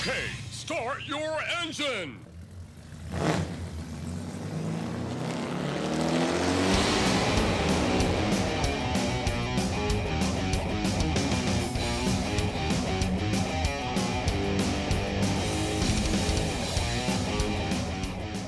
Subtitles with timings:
[0.00, 2.16] Okay, start your engine!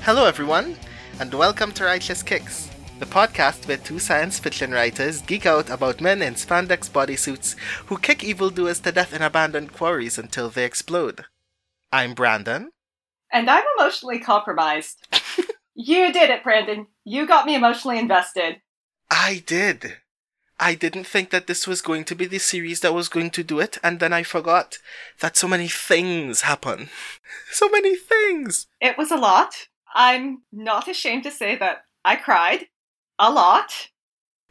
[0.01, 0.75] Hello, everyone,
[1.19, 6.01] and welcome to Righteous Kicks, the podcast where two science fiction writers geek out about
[6.01, 11.25] men in spandex bodysuits who kick evildoers to death in abandoned quarries until they explode.
[11.93, 12.71] I'm Brandon.
[13.31, 15.07] And I'm emotionally compromised.
[15.75, 16.87] you did it, Brandon.
[17.05, 18.61] You got me emotionally invested.
[19.11, 19.97] I did.
[20.59, 23.43] I didn't think that this was going to be the series that was going to
[23.43, 24.79] do it, and then I forgot
[25.19, 26.89] that so many things happen.
[27.51, 28.65] So many things!
[28.81, 29.67] It was a lot.
[29.93, 32.69] I'm not ashamed to say that I cried
[33.19, 33.89] a lot.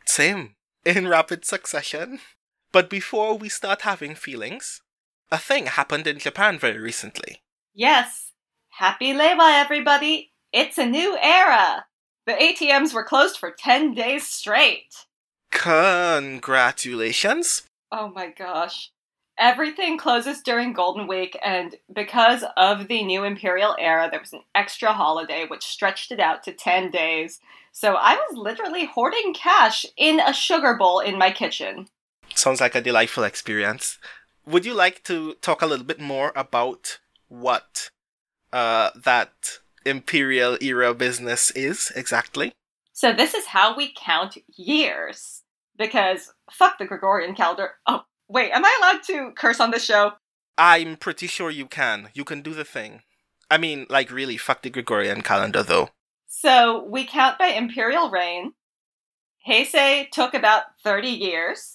[0.07, 0.55] Same.
[0.85, 2.21] In rapid succession.
[2.71, 4.82] But before we start having feelings,
[5.33, 7.41] a thing happened in Japan very recently.
[7.75, 8.33] Yes.
[8.69, 10.31] Happy Reiwa, everybody.
[10.53, 11.87] It's a new era.
[12.27, 15.07] The ATMs were closed for 10 days straight.
[15.51, 17.63] Congratulations.
[17.91, 18.91] Oh my gosh.
[19.39, 24.43] Everything closes during Golden Week, and because of the new Imperial era, there was an
[24.55, 27.41] extra holiday which stretched it out to 10 days.
[27.73, 31.89] So I was literally hoarding cash in a sugar bowl in my kitchen.
[32.35, 33.99] Sounds like a delightful experience.
[34.47, 36.99] Would you like to talk a little bit more about
[37.29, 37.91] what
[38.53, 42.53] uh, that Imperial era business is exactly?
[42.93, 45.43] So this is how we count years.
[45.79, 47.71] Because fuck the Gregorian calendar.
[47.87, 50.13] Oh, Wait, am I allowed to curse on this show?
[50.57, 52.09] I'm pretty sure you can.
[52.15, 53.03] You can do the thing.
[53.51, 55.91] I mean, like, really, fuck the Gregorian calendar, though.
[56.29, 58.55] So, we count by imperial reign.
[59.47, 61.73] Heisei took about 30 years.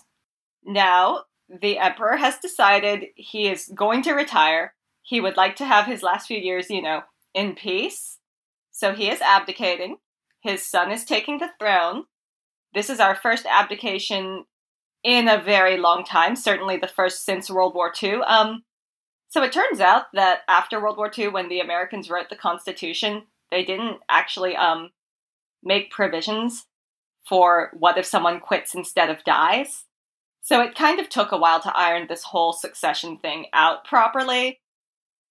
[0.65, 4.73] Now, the emperor has decided he is going to retire.
[5.01, 7.01] He would like to have his last few years, you know,
[7.33, 8.19] in peace.
[8.71, 9.97] So, he is abdicating.
[10.41, 12.03] His son is taking the throne.
[12.73, 14.45] This is our first abdication
[15.03, 18.21] in a very long time, certainly the first since World War II.
[18.27, 18.63] Um,
[19.29, 23.23] so it turns out that after World War II, when the Americans wrote the Constitution,
[23.51, 24.91] they didn't actually um,
[25.63, 26.65] make provisions
[27.27, 29.85] for what if someone quits instead of dies.
[30.47, 34.61] So it kind of took a while to iron this whole succession thing out properly,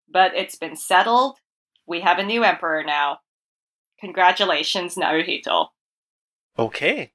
[0.07, 1.39] but it's been settled.
[1.87, 3.21] We have a new emperor now.
[3.99, 5.69] Congratulations, Naruhito.
[6.59, 7.15] Okay.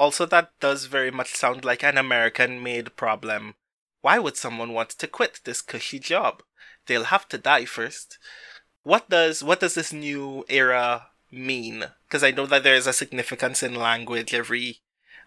[0.00, 3.54] Also, that does very much sound like an American made problem.
[4.00, 6.42] Why would someone want to quit this cushy job?
[6.86, 8.18] They'll have to die first.
[8.82, 11.84] What does what does this new era mean?
[12.08, 14.78] Because I know that there is a significance in language every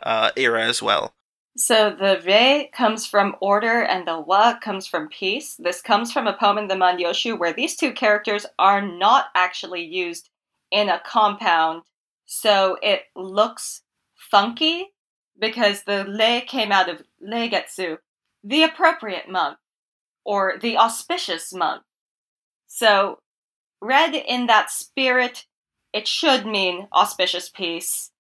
[0.04, 1.16] uh, era as well.
[1.58, 5.56] So the re comes from order and the wa comes from peace.
[5.56, 9.84] This comes from a poem in the Manyoshu where these two characters are not actually
[9.84, 10.30] used
[10.72, 11.84] in a compound.
[12.26, 13.82] So it looks
[14.16, 14.94] funky
[15.38, 17.98] because the le came out of Reigetsu,
[18.44, 19.58] the appropriate month,
[20.24, 21.84] or the auspicious month.
[22.68, 23.20] So,
[23.82, 25.46] read in that spirit,
[25.92, 28.12] it should mean auspicious peace,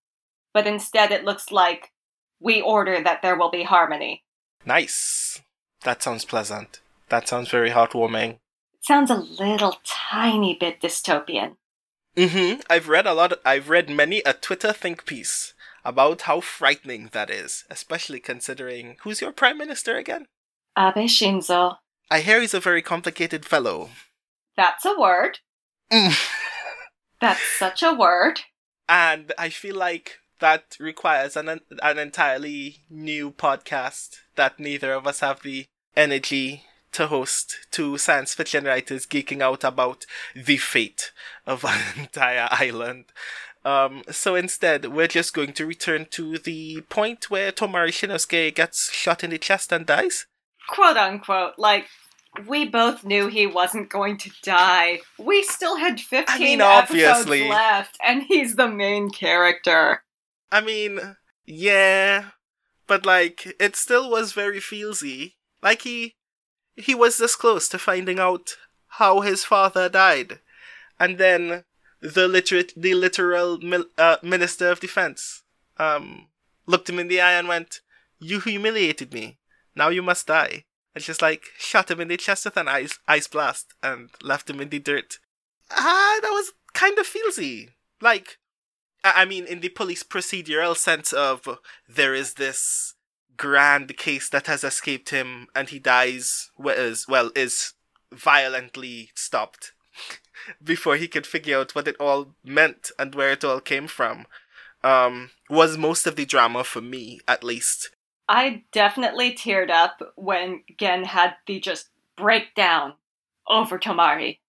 [0.54, 1.92] but instead it looks like
[2.42, 4.24] we order that there will be harmony.
[4.66, 5.42] Nice.
[5.84, 6.82] That sounds pleasant.
[7.10, 8.32] That sounds very heartwarming.
[8.74, 11.56] It sounds a little tiny bit dystopian.
[12.16, 12.62] Mm-hmm.
[12.70, 13.34] I've read a lot.
[13.34, 15.54] Of, I've read many a Twitter think piece
[15.86, 20.28] about how frightening that is, especially considering who's your prime minister again?
[20.78, 21.78] Abe Shinzo.
[22.10, 23.90] I hear he's a very complicated fellow.
[24.58, 25.40] That's a word.
[25.92, 26.18] Mm.
[27.22, 28.42] That's such a word.
[28.90, 35.22] And I feel like that requires an an entirely new podcast that neither of us
[35.22, 35.66] have the
[35.96, 41.12] energy to host two science fiction writers geeking out about the fate
[41.48, 43.06] of an entire island.
[43.64, 48.92] Um, so instead, we're just going to return to the point where Tomari Shinosuke gets
[48.92, 50.26] shot in the chest and dies.
[50.68, 51.54] Quote unquote.
[51.58, 51.88] Like,
[52.48, 55.02] we both knew he wasn't going to die.
[55.20, 60.04] We still had 15 I mean, episodes left, and he's the main character.
[60.52, 61.16] I mean,
[61.46, 62.32] yeah,
[62.88, 65.34] but like, it still was very feelsy.
[65.64, 66.16] Like, he,
[66.76, 68.58] he was this close to finding out
[68.88, 70.40] how his father died.
[71.00, 71.64] And then
[72.02, 73.60] the literate, the literal
[73.98, 75.44] uh, minister of defense,
[75.78, 76.28] um,
[76.66, 77.82] looked him in the eye and went,
[78.20, 79.40] "You humiliated me.
[79.76, 83.00] Now you must die." And just like shot him in the chest with an ice
[83.08, 85.20] ice blast and left him in the dirt.
[85.72, 87.70] Ah, that was kind of feelsy.
[88.02, 88.38] Like,
[89.04, 91.48] I mean, in the police procedural sense of
[91.90, 92.96] there is this
[93.36, 97.74] grand case that has escaped him and he dies, well, is, well, is
[98.12, 99.74] violently stopped
[100.64, 104.28] before he could figure out what it all meant and where it all came from
[104.84, 107.90] um, was most of the drama for me, at least.
[108.28, 112.94] I definitely teared up when Gen had the just breakdown
[113.48, 114.40] over Tomari.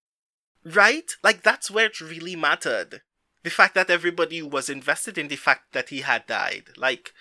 [0.63, 1.11] Right?
[1.23, 3.01] Like, that's where it really mattered.
[3.43, 6.69] The fact that everybody was invested in the fact that he had died.
[6.77, 7.13] Like,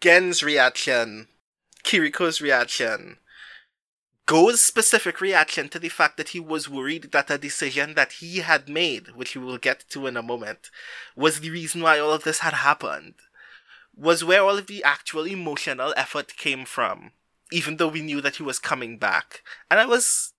[0.00, 1.28] Gen's reaction,
[1.82, 3.18] Kiriko's reaction,
[4.26, 8.38] Go's specific reaction to the fact that he was worried that a decision that he
[8.38, 10.68] had made, which we will get to in a moment,
[11.14, 13.14] was the reason why all of this had happened,
[13.96, 17.12] was where all of the actual emotional effort came from,
[17.52, 19.42] even though we knew that he was coming back.
[19.70, 20.32] And I was,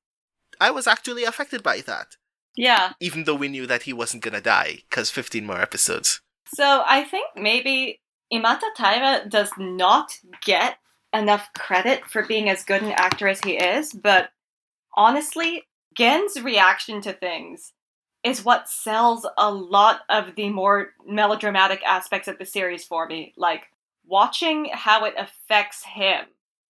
[0.60, 2.18] I was actually affected by that.
[2.58, 2.94] Yeah.
[3.00, 6.22] Even though we knew that he wasn't gonna die, because 15 more episodes.
[6.54, 8.02] So I think maybe
[8.34, 10.78] Imata Taira does not get
[11.14, 14.32] enough credit for being as good an actor as he is, but
[14.96, 15.64] honestly,
[15.96, 17.74] Gen's reaction to things
[18.24, 23.34] is what sells a lot of the more melodramatic aspects of the series for me.
[23.38, 23.68] Like,
[24.06, 26.26] watching how it affects him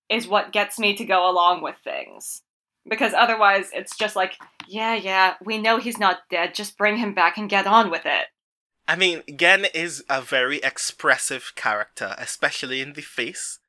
[0.09, 2.41] is what gets me to go along with things.
[2.87, 4.37] Because otherwise, it's just like,
[4.67, 8.05] yeah, yeah, we know he's not dead, just bring him back and get on with
[8.05, 8.25] it.
[8.87, 13.59] I mean, Gen is a very expressive character, especially in the face.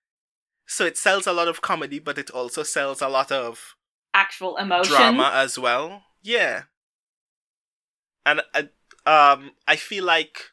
[0.66, 3.76] So it sells a lot of comedy, but it also sells a lot of
[4.12, 6.02] actual emotion drama as well.
[6.22, 6.62] Yeah,
[8.26, 8.62] and uh,
[9.06, 10.52] um, I feel like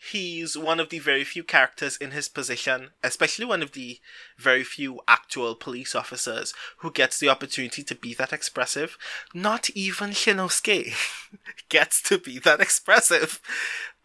[0.00, 4.00] he's one of the very few characters in his position, especially one of the
[4.38, 8.96] very few actual police officers who gets the opportunity to be that expressive.
[9.34, 10.94] Not even Shinosuke
[11.68, 13.40] gets to be that expressive.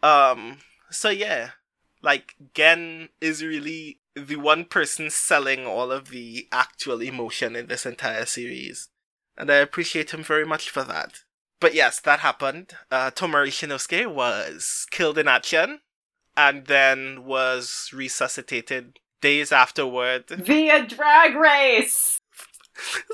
[0.02, 0.58] Um,
[0.90, 1.50] so yeah,
[2.02, 7.86] like Gen is really the one person selling all of the actual emotion in this
[7.86, 8.88] entire series.
[9.36, 11.20] And I appreciate him very much for that.
[11.58, 12.74] But yes, that happened.
[12.90, 15.80] Uh, Tomari Shinosuke was killed in action
[16.36, 20.24] and then was resuscitated days afterward.
[20.30, 22.20] Via drag race!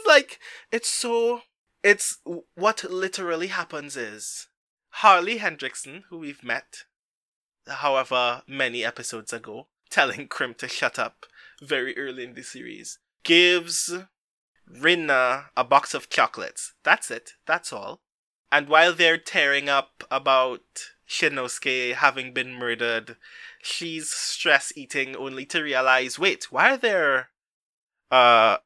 [0.07, 0.39] like,
[0.71, 1.43] it's so.
[1.83, 2.19] It's.
[2.55, 4.49] What literally happens is
[4.91, 6.85] Harley Hendrickson, who we've met
[7.67, 11.27] however many episodes ago, telling Krim to shut up
[11.63, 13.95] very early in the series, gives
[14.71, 16.75] Rinna a box of chocolates.
[16.83, 17.33] That's it.
[17.47, 18.01] That's all.
[18.51, 20.61] And while they're tearing up about
[21.13, 23.17] Shinosuke having been murdered,
[23.63, 27.29] she's stress eating only to realize wait, why are there
[28.11, 28.57] uh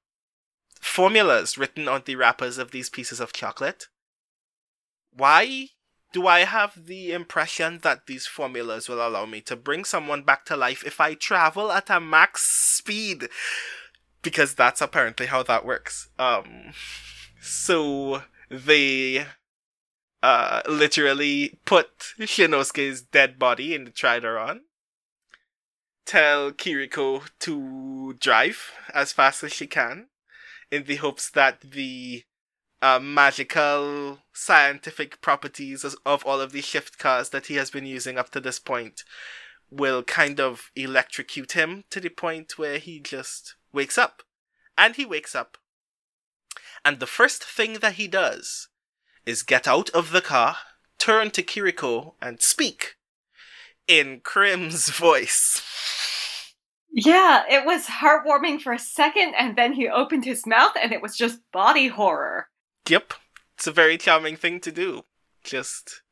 [0.81, 3.89] formulas written on the wrappers of these pieces of chocolate?
[5.13, 5.71] Why
[6.13, 10.45] do I have the impression that these formulas will allow me to bring someone back
[10.47, 13.29] to life if I travel at a max speed?
[14.23, 16.09] Because that's apparently how that works.
[16.19, 16.73] Um,
[17.41, 19.27] so they
[20.23, 24.61] uh, literally put Shinosuke's dead body in the Tridoron.
[26.05, 30.09] Tell Kiriko to drive as fast as she can
[30.71, 32.25] in the hopes that the
[32.83, 38.19] uh, magical scientific properties of all of the shift cars that he has been using
[38.19, 39.03] up to this point
[39.71, 44.23] will kind of electrocute him to the point where he just wakes up.
[44.79, 45.59] And he wakes up.
[46.85, 48.69] And the first thing that he does
[49.27, 50.57] is get out of the car,
[50.99, 52.95] turn to Kiriko, and speak
[53.87, 55.63] in Krim's voice.
[56.91, 61.03] Yeah, it was heartwarming for a second, and then he opened his mouth, and it
[61.03, 62.49] was just body horror.
[62.89, 63.13] Yep.
[63.57, 65.05] It's a very charming thing to do.
[65.45, 66.03] Just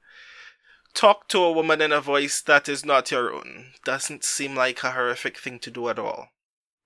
[0.92, 3.72] talk to a woman in a voice that is not your own.
[3.84, 6.28] Doesn't seem like a horrific thing to do at all.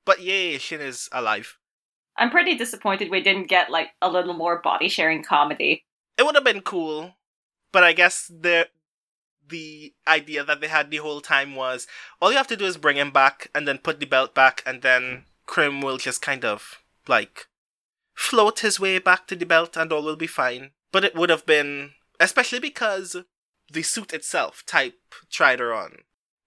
[0.04, 1.58] But yay, Shin is alive.
[2.16, 5.84] I'm pretty disappointed we didn't get like a little more body sharing comedy.
[6.18, 7.14] It would have been cool,
[7.72, 8.68] but I guess the
[9.48, 11.86] the idea that they had the whole time was
[12.20, 14.62] all you have to do is bring him back and then put the belt back
[14.66, 17.46] and then Krim will just kind of like
[18.14, 20.72] float his way back to the belt and all will be fine.
[20.92, 23.16] But it would have been, especially because
[23.72, 24.98] the suit itself, type
[25.30, 26.00] Tridoron,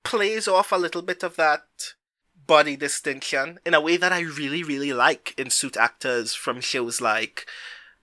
[0.04, 1.64] plays off a little bit of that
[2.46, 7.02] body distinction in a way that I really, really like in suit actors from shows
[7.02, 7.48] like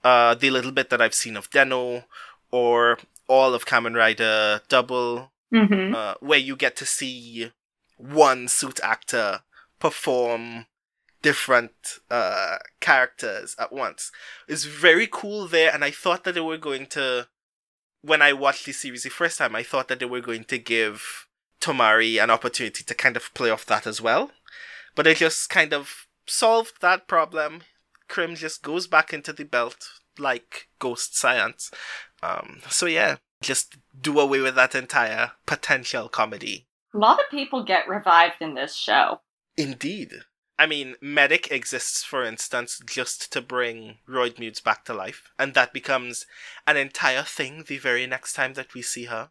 [0.05, 2.05] uh, the little bit that I've seen of Den-O
[2.51, 5.95] or all of Kamen Rider Double, mm-hmm.
[5.95, 7.53] uh, where you get to see
[7.97, 9.41] one suit actor
[9.79, 10.67] perform
[11.23, 11.73] different
[12.11, 14.11] uh, characters at once.
[14.47, 17.29] It's very cool there, and I thought that they were going to.
[18.01, 20.59] When I watched the series the first time, I thought that they were going to
[20.59, 21.27] give
[21.61, 24.31] Tomari an opportunity to kind of play off that as well.
[24.95, 27.63] But it just kind of solved that problem.
[28.09, 29.89] Krim just goes back into the belt,
[30.19, 31.71] like ghost science.
[32.23, 36.67] Um, so yeah, just do away with that entire potential comedy.
[36.95, 39.21] A lot of people get revived in this show.
[39.57, 40.13] Indeed.
[40.59, 45.73] I mean, Medic exists, for instance, just to bring Roidmudes back to life, and that
[45.73, 46.27] becomes
[46.67, 49.31] an entire thing the very next time that we see her.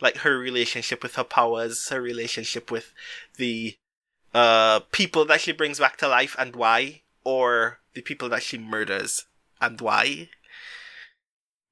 [0.00, 2.92] Like her relationship with her powers, her relationship with
[3.38, 3.76] the
[4.34, 8.56] uh, people that she brings back to life and why, or the people that she
[8.56, 9.26] murders
[9.60, 10.28] and why.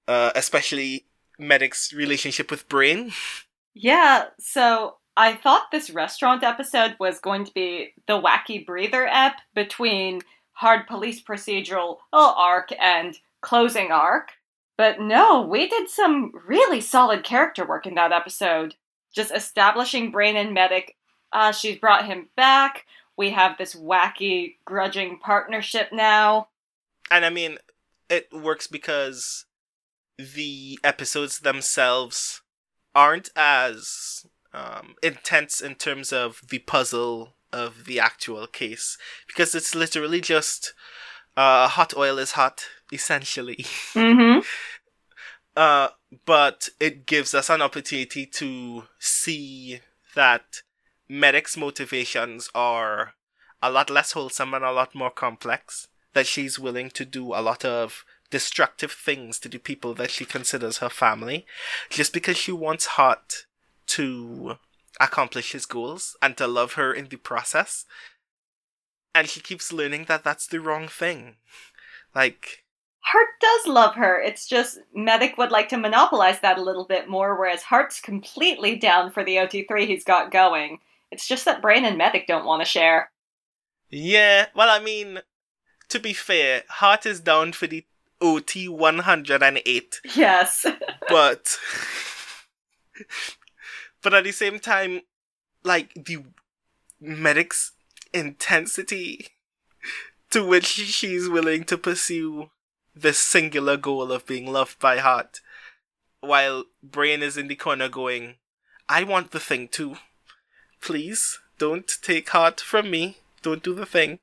[0.08, 1.06] Uh, especially
[1.38, 3.12] Medic's relationship with Brain.
[3.72, 9.36] Yeah, so I thought this restaurant episode was going to be the wacky breather ep
[9.54, 10.22] between
[10.54, 14.32] hard police procedural arc and closing arc.
[14.76, 18.74] But no, we did some really solid character work in that episode.
[19.14, 20.96] Just establishing Brain and Medic.
[21.32, 22.86] Uh, she's brought him back.
[23.16, 26.48] We have this wacky, grudging partnership now.
[27.10, 27.58] And I mean,
[28.08, 29.46] it works because
[30.18, 32.42] the episodes themselves
[32.94, 39.74] aren't as um, intense in terms of the puzzle of the actual case because it's
[39.74, 40.74] literally just
[41.36, 43.64] uh, hot oil is hot essentially.
[43.94, 44.40] Mm-hmm.
[45.56, 45.88] uh,
[46.26, 49.80] but it gives us an opportunity to see
[50.14, 50.62] that
[51.08, 53.14] Medic's motivations are
[53.62, 55.88] a lot less wholesome and a lot more complex.
[56.12, 60.24] That she's willing to do a lot of destructive things to the people that she
[60.24, 61.44] considers her family
[61.90, 63.46] just because she wants Hart
[63.86, 64.56] to
[65.00, 67.84] accomplish his goals and to love her in the process.
[69.14, 71.36] And she keeps learning that that's the wrong thing.
[72.14, 72.64] Like,
[73.00, 74.20] Hart does love her.
[74.20, 78.76] It's just Medic would like to monopolize that a little bit more, whereas Hart's completely
[78.76, 80.78] down for the OT3 he's got going.
[81.14, 83.12] It's just that Brain and Medic don't want to share.
[83.88, 85.20] Yeah, well, I mean,
[85.88, 87.84] to be fair, Hart is down for the
[88.20, 90.00] OT 108.
[90.16, 90.66] Yes.
[91.08, 91.56] but
[94.02, 95.02] but at the same time
[95.62, 96.24] like the
[97.00, 97.72] medic's
[98.12, 99.28] intensity
[100.30, 102.50] to which she's willing to pursue
[102.92, 105.40] this singular goal of being loved by Hart
[106.20, 108.36] while brain is in the corner going
[108.88, 109.96] i want the thing too
[110.84, 114.18] please don't take heart from me don't do the thing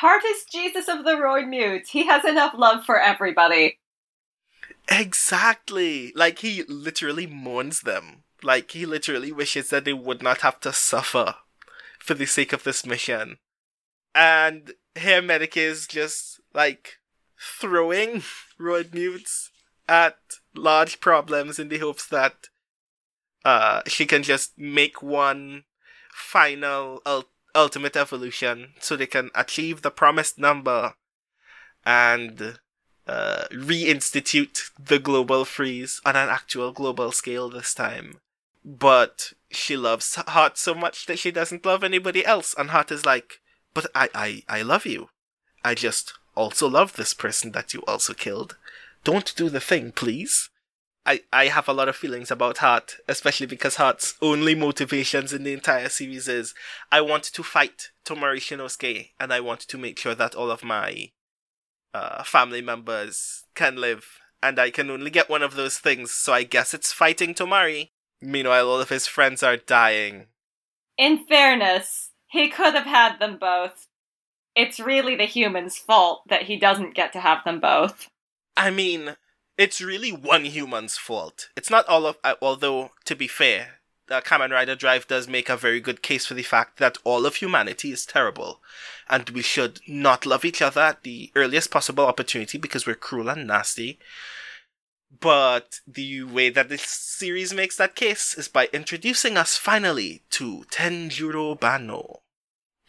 [0.00, 1.88] Heart is Jesus of the Roidmudes.
[1.88, 3.78] He has enough love for everybody.
[4.90, 6.12] Exactly.
[6.14, 8.24] Like he literally mourns them.
[8.42, 11.36] Like he literally wishes that they would not have to suffer
[11.98, 13.38] for the sake of this mission.
[14.14, 16.98] And here Medic is just like
[17.40, 18.22] throwing
[18.60, 19.48] Roidmudes
[19.88, 20.18] at
[20.54, 22.48] large problems in the hopes that
[23.46, 25.64] uh she can just make one
[26.16, 30.94] final ult- ultimate evolution so they can achieve the promised number
[31.84, 32.58] and
[33.06, 38.14] uh, reinstitute the global freeze on an actual global scale this time.
[38.64, 43.06] But she loves Hart so much that she doesn't love anybody else, and Hart is
[43.06, 43.40] like,
[43.74, 45.10] But I, I, I love you.
[45.62, 48.56] I just also love this person that you also killed.
[49.04, 50.50] Don't do the thing, please.
[51.06, 55.44] I, I have a lot of feelings about Hart, especially because Hart's only motivations in
[55.44, 56.52] the entire series is
[56.90, 60.64] I want to fight Tomari Shinosuke and I want to make sure that all of
[60.64, 61.10] my
[61.94, 64.18] uh, family members can live.
[64.42, 67.90] And I can only get one of those things, so I guess it's fighting Tomari.
[68.20, 70.26] Meanwhile, all of his friends are dying.
[70.98, 73.86] In fairness, he could have had them both.
[74.54, 78.08] It's really the human's fault that he doesn't get to have them both.
[78.56, 79.16] I mean,
[79.58, 81.48] it's really one human's fault.
[81.56, 82.16] It's not all of.
[82.22, 86.26] Uh, although, to be fair, uh, Kamen Rider Drive does make a very good case
[86.26, 88.60] for the fact that all of humanity is terrible,
[89.08, 93.28] and we should not love each other at the earliest possible opportunity because we're cruel
[93.28, 93.98] and nasty.
[95.20, 100.64] But the way that this series makes that case is by introducing us finally to
[100.70, 102.20] Tenjuro Banno,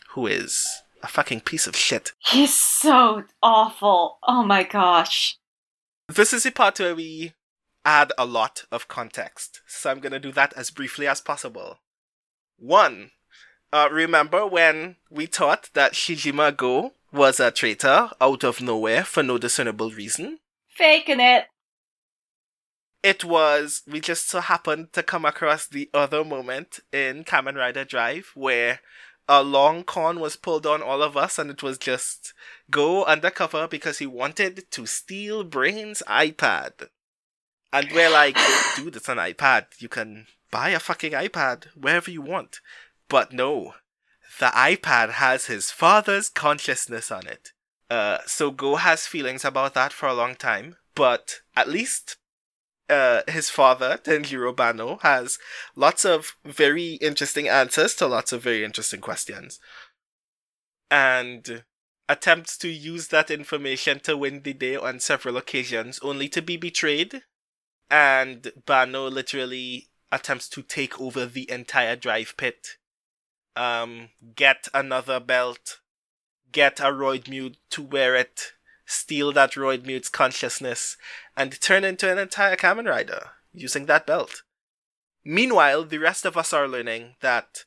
[0.09, 0.65] who is
[1.01, 2.11] a fucking piece of shit.
[2.19, 4.17] He's so awful.
[4.27, 5.37] Oh my gosh.
[6.07, 7.33] This is the part where we
[7.83, 11.79] add a lot of context, so I'm gonna do that as briefly as possible.
[12.57, 13.11] One,
[13.73, 19.21] uh, remember when we thought that Shijima Go was a traitor out of nowhere for
[19.21, 20.39] no discernible reason?
[20.69, 21.45] Faking it.
[23.03, 27.83] It was, we just so happened to come across the other moment in Kamen Rider
[27.83, 28.79] Drive where
[29.29, 32.33] a long con was pulled on all of us and it was just
[32.71, 36.89] go undercover because he wanted to steal Brain's iPad.
[37.73, 38.37] And we're like,
[38.75, 39.65] dude, it's an iPad.
[39.79, 42.61] You can buy a fucking iPad wherever you want.
[43.09, 43.73] But no,
[44.39, 47.51] the iPad has his father's consciousness on it.
[47.89, 52.17] Uh, so Go has feelings about that for a long time, but at least
[52.89, 55.39] uh, his father, Tenjuro Banno, has
[55.75, 59.59] lots of very interesting answers to lots of very interesting questions.
[60.89, 61.63] And
[62.09, 66.57] attempts to use that information to win the day on several occasions, only to be
[66.57, 67.23] betrayed.
[67.89, 72.77] And Banno literally attempts to take over the entire drive pit,
[73.55, 75.79] um, get another belt,
[76.51, 78.53] get a Roidmude to wear it,
[78.87, 80.97] steal that Roidmude's consciousness,
[81.35, 84.41] and turn into an entire Kamen Rider using that belt.
[85.23, 87.65] Meanwhile, the rest of us are learning that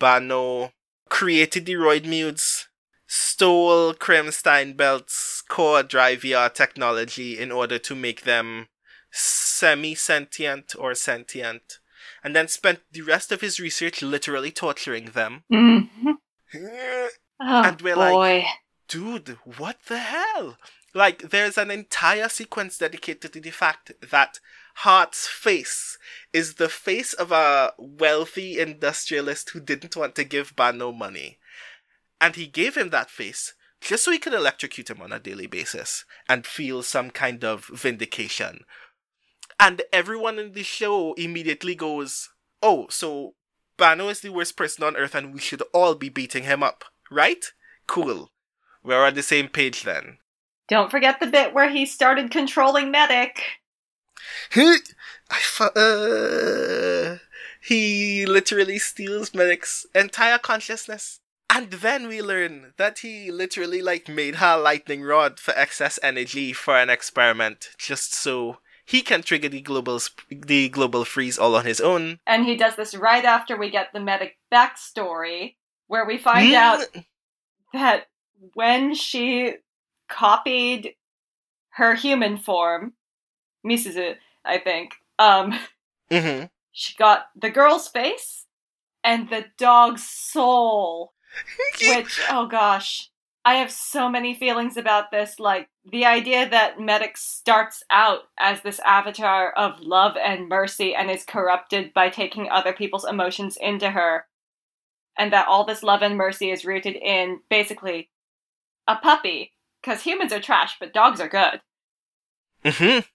[0.00, 0.72] Banno
[1.08, 2.64] created the Roidmudes,
[3.06, 8.66] stole Krim Steinbelt's core drive VR technology in order to make them
[9.12, 11.78] semi sentient or sentient,
[12.24, 15.44] and then spent the rest of his research literally torturing them.
[15.52, 16.10] Mm-hmm.
[16.56, 17.08] Oh,
[17.40, 18.16] And we're boy.
[18.18, 18.44] like-
[18.88, 20.56] Dude, what the hell?
[20.94, 24.40] Like, there's an entire sequence dedicated to the fact that
[24.76, 25.98] Hart's face
[26.32, 31.38] is the face of a wealthy industrialist who didn't want to give Banno money.
[32.20, 35.46] And he gave him that face just so he could electrocute him on a daily
[35.46, 38.60] basis and feel some kind of vindication.
[39.60, 42.30] And everyone in the show immediately goes,
[42.62, 43.34] Oh, so
[43.76, 46.84] Banno is the worst person on earth and we should all be beating him up,
[47.10, 47.44] right?
[47.86, 48.30] Cool.
[48.88, 50.16] We're on the same page then.
[50.66, 53.42] Don't forget the bit where he started controlling Medic.
[54.56, 57.18] I fu- uh,
[57.60, 61.20] he literally steals Medic's entire consciousness.
[61.50, 65.98] And then we learn that he literally like made her a lightning rod for excess
[66.02, 71.38] energy for an experiment, just so he can trigger the global sp- the global freeze
[71.38, 72.20] all on his own.
[72.26, 75.56] And he does this right after we get the Medic backstory,
[75.88, 76.86] where we find out
[77.74, 78.06] that
[78.54, 79.54] when she
[80.08, 80.94] copied
[81.70, 82.94] her human form,
[83.66, 84.14] Misuzu,
[84.44, 85.58] I think, um,
[86.10, 86.44] hmm
[86.78, 88.46] she got the girl's face
[89.02, 91.12] and the dog's soul.
[91.88, 93.10] Which, oh gosh,
[93.44, 95.40] I have so many feelings about this.
[95.40, 101.10] Like, the idea that Medic starts out as this avatar of love and mercy and
[101.10, 104.26] is corrupted by taking other people's emotions into her,
[105.18, 108.08] and that all this love and mercy is rooted in basically
[108.88, 109.52] a puppy.
[109.80, 111.60] Because humans are trash, but dogs are good.
[112.64, 113.06] Mm-hmm.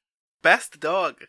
[0.42, 1.26] Best dog.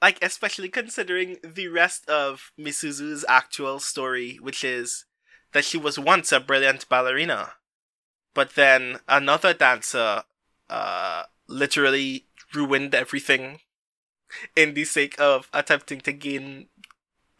[0.00, 5.04] Like, especially considering the rest of Misuzu's actual story, which is
[5.52, 7.52] that she was once a brilliant ballerina.
[8.34, 10.22] But then another dancer,
[10.70, 13.60] uh, literally ruined everything
[14.56, 16.68] in the sake of attempting to gain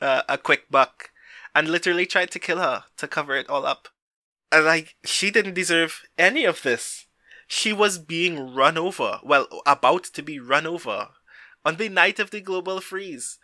[0.00, 1.11] uh, a quick buck
[1.55, 3.88] and literally tried to kill her to cover it all up.
[4.52, 7.06] And like, she didn't deserve any of this
[7.52, 11.08] she was being run over, well, about to be run over
[11.66, 13.38] on the night of the global freeze.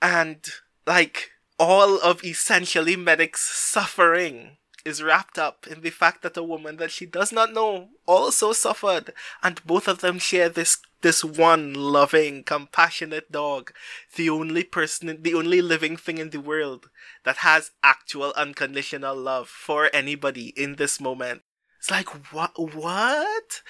[0.00, 0.46] And,
[0.86, 6.76] like, all of essentially Medic's suffering is wrapped up in the fact that a woman
[6.76, 11.74] that she does not know also suffered, and both of them share this this one
[11.74, 13.72] loving, compassionate dog,
[14.14, 16.88] the only person, the only living thing in the world
[17.24, 21.42] that has actual unconditional love for anybody in this moment.
[21.78, 22.52] It's like what?
[22.56, 23.62] What?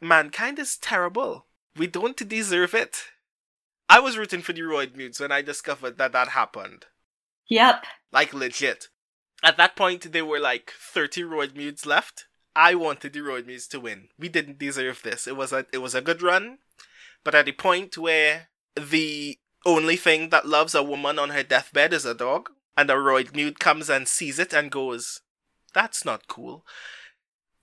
[0.00, 1.46] Mankind is terrible.
[1.76, 3.04] We don't deserve it.
[3.88, 6.86] I was rooting for the Roidmudes when I discovered that that happened.
[7.48, 7.84] Yep.
[8.12, 8.88] Like legit.
[9.42, 12.26] At that point, there were like 30 Roidmudes left.
[12.54, 14.08] I wanted the Roidmudes to win.
[14.18, 15.26] We didn't deserve this.
[15.26, 16.58] It was a it was a good run,
[17.24, 21.92] but at the point where the only thing that loves a woman on her deathbed
[21.92, 25.20] is a dog, and a Roidmude comes and sees it and goes,
[25.72, 26.66] "That's not cool."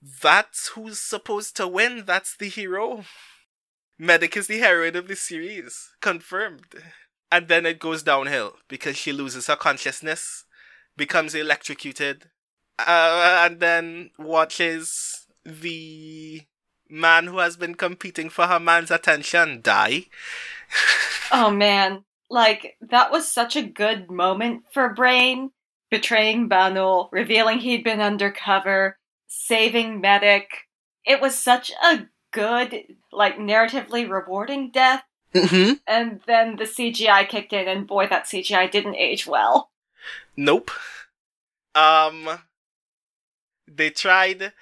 [0.00, 2.04] That's who's supposed to win.
[2.06, 3.04] That's the hero.
[3.98, 5.90] Medic is the heroine of the series.
[6.00, 6.82] Confirmed.
[7.32, 10.44] And then it goes downhill because she loses her consciousness,
[10.98, 12.26] becomes electrocuted,
[12.78, 16.42] uh, and then watches the
[16.90, 20.06] man who has been competing for her man's attention die.
[21.30, 25.50] Oh man, like that was such a good moment for Brain,
[25.90, 30.48] betraying Banno, revealing he'd been undercover, saving Medic.
[31.04, 35.02] It was such a good, like narratively rewarding death.
[35.34, 35.74] mm-hmm.
[35.86, 39.70] And then the CGI kicked in, and boy, that CGI didn't age well.
[40.36, 40.70] Nope.
[41.74, 42.40] Um,
[43.66, 44.52] they tried.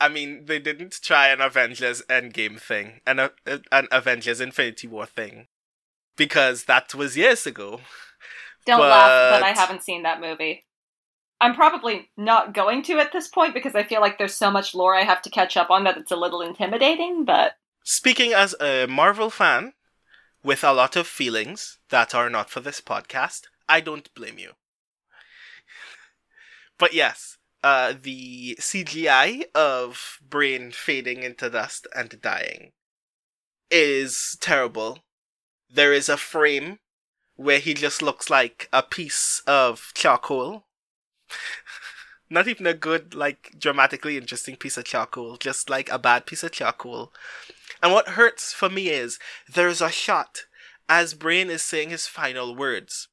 [0.00, 3.28] I mean, they didn't try an Avengers Endgame thing, an uh,
[3.72, 5.46] an Avengers Infinity War thing,
[6.16, 7.80] because that was years ago.
[8.66, 10.64] Don't laugh, but I haven't seen that movie.
[11.40, 14.74] I'm probably not going to at this point because I feel like there's so much
[14.74, 17.52] lore I have to catch up on that it's a little intimidating, but
[17.88, 19.74] Speaking as a Marvel fan
[20.42, 24.54] with a lot of feelings that are not for this podcast, I don't blame you.
[26.78, 32.72] But yes, uh, the CGI of Brain fading into dust and dying
[33.70, 35.00] is terrible.
[35.68, 36.78] There is a frame
[37.34, 40.66] where he just looks like a piece of charcoal.
[42.30, 46.42] Not even a good, like, dramatically interesting piece of charcoal, just like a bad piece
[46.42, 47.12] of charcoal.
[47.82, 49.18] And what hurts for me is
[49.52, 50.46] there's a shot
[50.88, 53.08] as Brain is saying his final words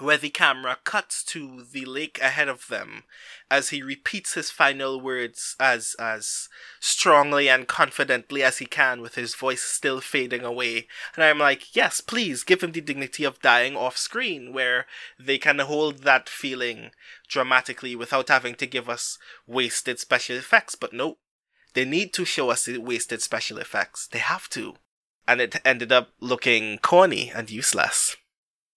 [0.00, 3.04] where the camera cuts to the lake ahead of them
[3.50, 6.48] as he repeats his final words as as
[6.80, 10.86] strongly and confidently as he can with his voice still fading away.
[11.14, 14.86] And i'm like yes please give him the dignity of dying off screen where
[15.18, 16.90] they can hold that feeling
[17.28, 20.74] dramatically without having to give us wasted special effects.
[20.74, 21.18] But no
[21.74, 24.08] they need to show us the wasted special effects.
[24.08, 24.74] They have to.
[25.26, 28.16] And it ended up looking corny and useless.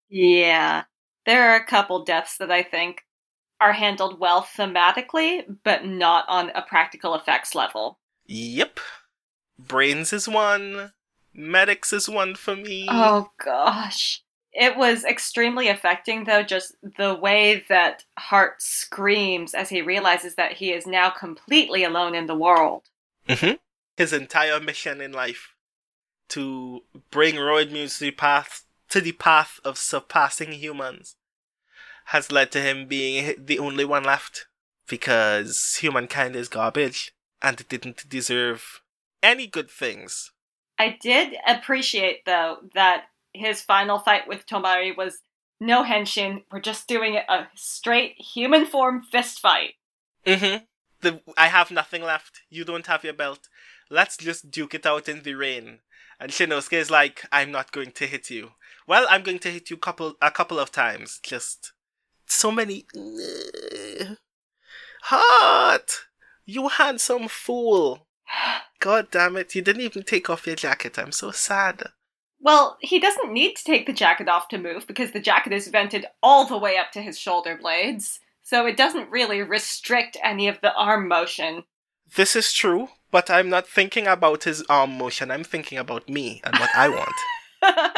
[0.10, 0.84] Yeah.
[1.32, 3.06] There are a couple deaths that I think
[3.62, 8.00] are handled well thematically, but not on a practical effects level.
[8.26, 8.82] Yep.
[9.58, 10.91] Brains is one.
[11.34, 12.86] Medics is one for me.
[12.89, 14.24] Oh gosh.
[14.52, 20.52] It was extremely affecting, though, just the way that Hart screams as he realizes that
[20.52, 22.89] he is now completely alone in the world.
[23.30, 23.54] Mm-hmm.
[23.96, 25.56] His entire mission in life
[26.28, 31.15] to bring Roidmudes to the path to the path of surpassing humans
[32.12, 34.47] has led to him being the only one left
[34.86, 38.82] because humankind is garbage and it didn't deserve
[39.24, 40.32] any good things.
[40.78, 45.21] I did appreciate, though, that his final fight with Tomari was
[45.62, 46.43] no henshin.
[46.52, 49.76] We're just doing a straight human form fist fight.
[50.26, 50.65] Mm-hmm.
[51.00, 52.41] The I have nothing left.
[52.50, 53.47] You don't have your belt.
[53.89, 55.80] Let's just duke it out in the rain.
[56.19, 58.52] And Shinosuke is like, I'm not going to hit you.
[58.86, 61.19] Well, I'm going to hit you couple a couple of times.
[61.24, 61.71] Just
[62.32, 62.86] so many.
[65.04, 66.06] Hot,
[66.46, 68.08] you handsome fool!
[68.80, 69.56] God damn it!
[69.56, 70.98] You didn't even take off your jacket.
[70.98, 71.84] I'm so sad.
[72.39, 75.67] Well, he doesn't need to take the jacket off to move because the jacket is
[75.67, 80.48] vented all the way up to his shoulder blades, so it doesn't really restrict any
[80.48, 81.63] of the arm motion.
[82.15, 85.30] This is true, but I'm not thinking about his arm motion.
[85.30, 87.15] I'm thinking about me and what I want.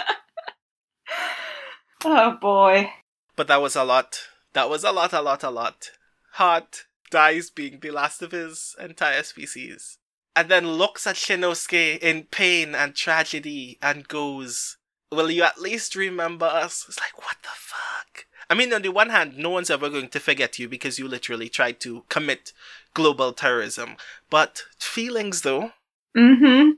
[2.05, 2.91] oh boy.
[3.35, 4.19] But that was a lot.
[4.53, 5.91] That was a lot, a lot, a lot.
[6.33, 9.97] Hart dies being the last of his entire species.
[10.35, 14.77] And then looks at Shinosuke in pain and tragedy and goes,
[15.11, 16.85] Will you at least remember us?
[16.87, 18.25] It's like, what the fuck?
[18.49, 21.07] I mean, on the one hand, no one's ever going to forget you because you
[21.07, 22.51] literally tried to commit
[22.95, 23.95] global terrorism.
[24.31, 25.71] But feelings, though.
[26.17, 26.69] Mm hmm.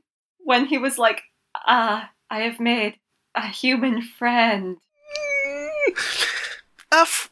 [0.44, 1.22] When he was like,
[1.66, 2.96] Ah, I have made
[3.36, 4.78] a human friend.
[7.02, 7.30] F-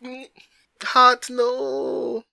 [0.84, 2.24] Hart, no.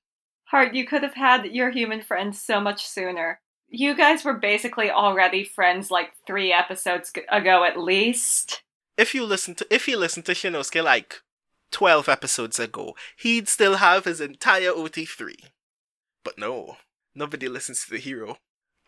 [0.46, 3.40] Heart, you could have had your human friends so much sooner.
[3.68, 8.62] You guys were basically already friends like three episodes ago at least.
[8.96, 11.22] If you listen to if you listen to Shinosuke like
[11.70, 15.38] twelve episodes ago, he'd still have his entire OT three.
[16.24, 16.78] But no,
[17.14, 18.38] nobody listens to the hero.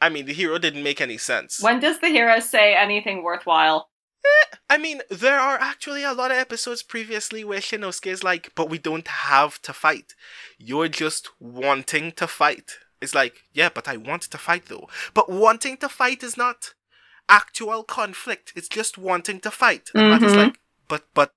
[0.00, 1.62] I mean, the hero didn't make any sense.
[1.62, 3.88] When does the hero say anything worthwhile?
[4.70, 8.70] I mean, there are actually a lot of episodes previously where Shinosuke is like, but
[8.70, 10.14] we don't have to fight.
[10.58, 12.78] You're just wanting to fight.
[13.00, 14.88] It's like, yeah, but I want to fight though.
[15.12, 16.72] But wanting to fight is not
[17.28, 18.52] actual conflict.
[18.56, 19.90] It's just wanting to fight.
[19.94, 20.36] And Matt is Mhm.
[20.36, 21.34] like, but, but,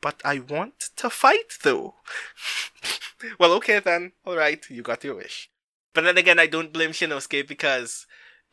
[0.00, 1.94] but I want to fight though.
[3.38, 4.12] well, okay then.
[4.26, 5.48] Alright, you got your wish.
[5.94, 8.06] But then again, I don't blame Shinosuke because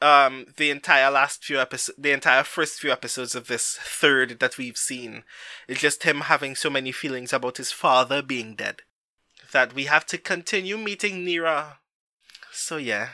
[0.03, 4.57] um the entire last few episodes the entire first few episodes of this third that
[4.57, 5.23] we've seen
[5.67, 8.81] is just him having so many feelings about his father being dead
[9.53, 11.77] that we have to continue meeting Nira.
[12.51, 13.09] So yeah.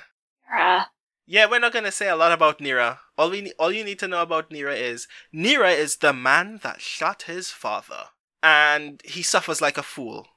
[0.51, 0.89] Ah,
[1.25, 2.99] Yeah, we're not gonna say a lot about Nira.
[3.17, 6.59] All we ne- all you need to know about Nira is Nira is the man
[6.63, 8.05] that shot his father.
[8.41, 10.27] And he suffers like a fool.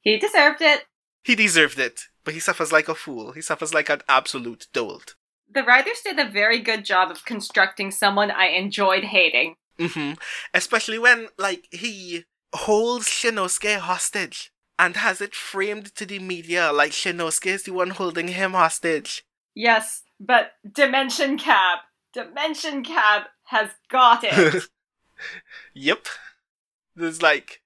[0.00, 0.84] he deserved it.
[1.24, 3.32] He deserved it, but he suffers like a fool.
[3.32, 5.14] He suffers like an absolute dolt.
[5.52, 9.56] The writers did a very good job of constructing someone I enjoyed hating.
[9.78, 10.12] hmm
[10.52, 16.92] Especially when, like, he holds Shinosuke hostage and has it framed to the media like
[16.92, 19.24] Shinosuke is the one holding him hostage.
[19.54, 21.78] Yes, but Dimension Cab.
[22.12, 24.64] Dimension Cab has got it.
[25.74, 26.06] yep.
[26.94, 27.62] There's like.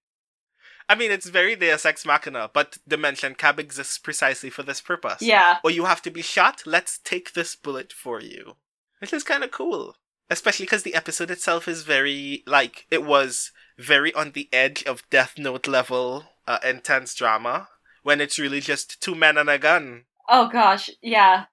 [0.90, 5.22] I mean, it's very Deus Ex Machina, but Dimension Cab exists precisely for this purpose.
[5.22, 5.58] Yeah.
[5.62, 8.56] Or you have to be shot, let's take this bullet for you.
[8.98, 9.94] Which is kind of cool.
[10.28, 15.08] Especially because the episode itself is very, like, it was very on the edge of
[15.10, 17.68] Death Note level uh, intense drama,
[18.02, 20.06] when it's really just two men and a gun.
[20.28, 21.44] Oh gosh, yeah.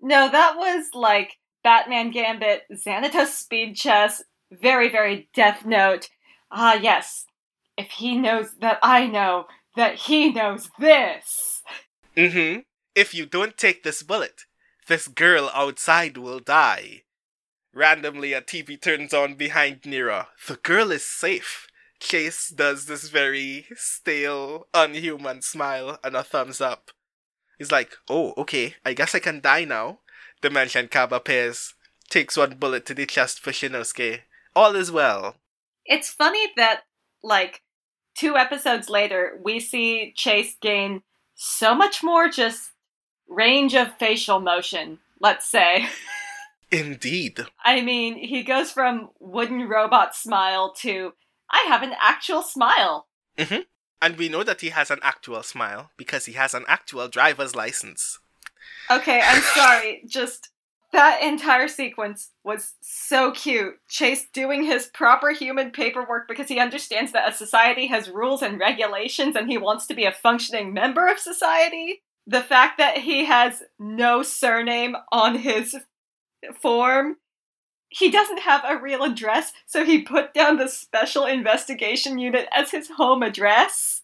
[0.00, 6.08] No, that was like Batman Gambit, Xanatos Speed Chess, very, very Death Note.
[6.50, 7.25] Ah, yes.
[7.76, 11.62] If he knows that I know that he knows this.
[12.16, 12.60] Mm-hmm.
[12.94, 14.44] If you don't take this bullet,
[14.88, 17.02] this girl outside will die.
[17.74, 20.28] Randomly, a TV turns on behind Nira.
[20.48, 21.66] The girl is safe.
[22.00, 26.90] Chase does this very stale, unhuman smile and a thumbs up.
[27.58, 30.00] He's like, oh, okay, I guess I can die now.
[30.40, 31.74] Dimension Cab appears,
[32.08, 34.20] takes one bullet to the chest for Shinosuke.
[34.54, 35.36] All is well.
[35.84, 36.82] It's funny that,
[37.22, 37.62] like,
[38.16, 41.02] two episodes later, we see Chase gain
[41.34, 42.72] so much more just
[43.28, 45.88] range of facial motion, let's say.
[46.72, 47.40] Indeed.
[47.64, 51.12] I mean, he goes from wooden robot smile to
[51.50, 53.06] I have an actual smile.
[53.38, 53.60] Mm-hmm.
[54.02, 57.54] And we know that he has an actual smile because he has an actual driver's
[57.54, 58.18] license.
[58.90, 60.02] Okay, I'm sorry.
[60.08, 60.50] Just
[60.92, 63.74] that entire sequence was so cute.
[63.88, 68.58] Chase doing his proper human paperwork because he understands that a society has rules and
[68.58, 72.02] regulations and he wants to be a functioning member of society.
[72.26, 75.76] The fact that he has no surname on his
[76.60, 77.16] form
[77.88, 82.70] he doesn't have a real address, so he put down the Special Investigation Unit as
[82.70, 84.02] his home address.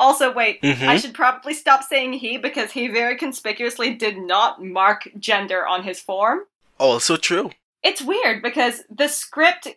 [0.00, 0.88] Also, wait, Mhm.
[0.88, 5.84] I should probably stop saying he because he very conspicuously did not mark gender on
[5.84, 6.46] his form.
[6.78, 7.50] Also true.
[7.82, 9.68] It's weird because the script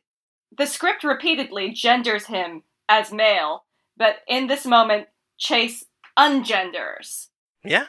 [0.55, 3.65] the script repeatedly genders him as male,
[3.97, 5.07] but in this moment
[5.37, 5.83] Chase
[6.15, 7.29] ungenders.
[7.63, 7.87] Yeah.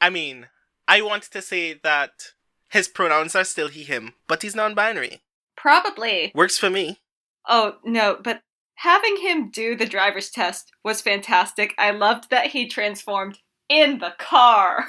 [0.00, 0.48] I mean,
[0.88, 2.32] I want to say that
[2.70, 5.22] his pronouns are still he, him, but he's non binary.
[5.56, 6.32] Probably.
[6.34, 7.00] Works for me.
[7.48, 8.42] Oh, no, but
[8.76, 11.74] having him do the driver's test was fantastic.
[11.78, 14.86] I loved that he transformed in the car.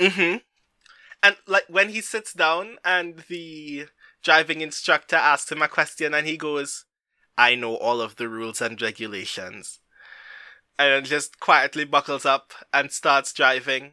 [0.00, 0.38] Mm-hmm.
[1.22, 3.86] And like when he sits down and the
[4.22, 6.84] driving instructor asks him a question and he goes,
[7.36, 9.80] I know all of the rules and regulations.
[10.78, 13.92] And just quietly buckles up and starts driving.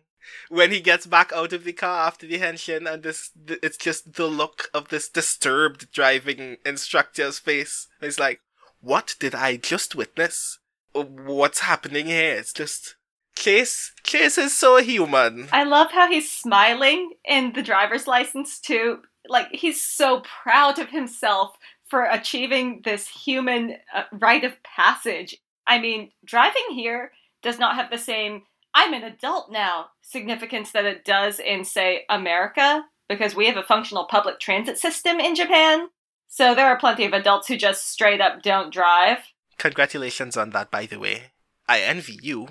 [0.49, 3.77] When he gets back out of the car after the henshin and this th- it's
[3.77, 7.87] just the look of this disturbed driving instructor's face.
[7.99, 8.41] He's like,
[8.81, 10.59] What did I just witness?
[10.93, 12.35] What's happening here?
[12.35, 12.95] It's just
[13.35, 15.47] Chase Chase is so human.
[15.51, 18.99] I love how he's smiling in the driver's license, too.
[19.27, 21.55] Like, he's so proud of himself
[21.87, 25.37] for achieving this human uh, rite of passage.
[25.67, 30.85] I mean, driving here does not have the same I'm an adult now significance that
[30.85, 35.89] it does in, say, America, because we have a functional public transit system in Japan.
[36.33, 39.17] So there are plenty of adults who just straight up don't drive.
[39.57, 41.23] Congratulations on that, by the way.
[41.67, 42.47] I envy you.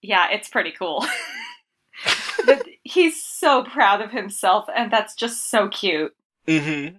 [0.00, 1.04] Yeah, it's pretty cool.
[2.46, 6.14] but he's so proud of himself, and that's just so cute.
[6.46, 6.96] Mm-hmm.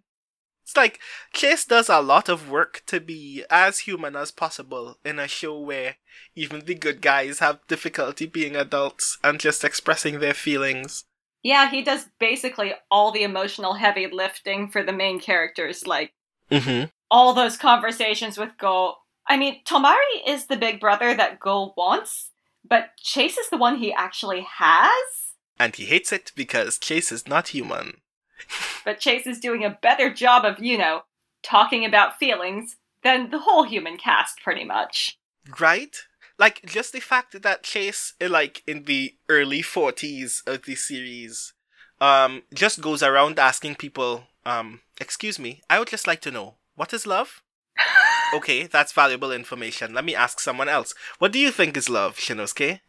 [0.63, 0.99] It's like
[1.33, 5.59] Chase does a lot of work to be as human as possible in a show
[5.59, 5.95] where
[6.35, 11.05] even the good guys have difficulty being adults and just expressing their feelings.
[11.41, 16.13] Yeah, he does basically all the emotional heavy lifting for the main characters, like
[16.51, 16.85] Mm-hmm.
[17.11, 18.95] all those conversations with Go.
[19.27, 22.31] I mean, Tomari is the big brother that Go wants,
[22.67, 25.33] but Chase is the one he actually has.
[25.59, 27.97] And he hates it because Chase is not human.
[28.85, 31.01] But Chase is doing a better job of, you know,
[31.43, 35.17] talking about feelings than the whole human cast, pretty much.
[35.59, 35.95] Right?
[36.37, 41.53] Like, just the fact that Chase, eh, like, in the early 40s of the series,
[41.99, 46.55] um, just goes around asking people, um, excuse me, I would just like to know,
[46.75, 47.41] what is love?
[48.31, 49.95] Okay, that's valuable information.
[49.95, 50.93] Let me ask someone else.
[51.17, 52.79] What do you think is love, Shinosuke?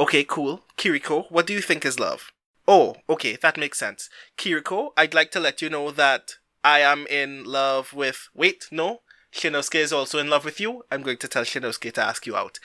[0.00, 0.64] Okay, cool.
[0.76, 2.32] Kiriko, what do you think is love?
[2.66, 4.10] Oh, okay, that makes sense.
[4.36, 8.28] Kiriko, I'd like to let you know that I am in love with.
[8.34, 9.02] Wait, no.
[9.32, 10.82] Shinosuke is also in love with you.
[10.90, 12.58] I'm going to tell Shinosuke to ask you out.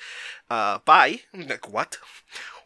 [0.50, 1.20] Uh, bye.
[1.32, 2.00] I'm like, what?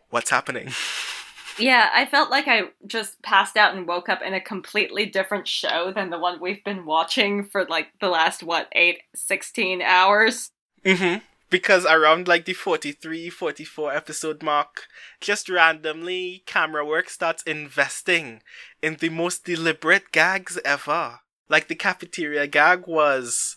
[0.10, 0.70] What's happening?
[1.60, 5.48] Yeah, I felt like I just passed out and woke up in a completely different
[5.48, 10.52] show than the one we've been watching for like the last, what, eight, 16 hours?
[10.86, 11.24] Mm-hmm.
[11.50, 14.88] Because around like the 43, 44 episode mark,
[15.22, 18.42] just randomly, camera work starts investing
[18.82, 21.22] in the most deliberate gags ever.
[21.50, 23.56] Like the cafeteria gag was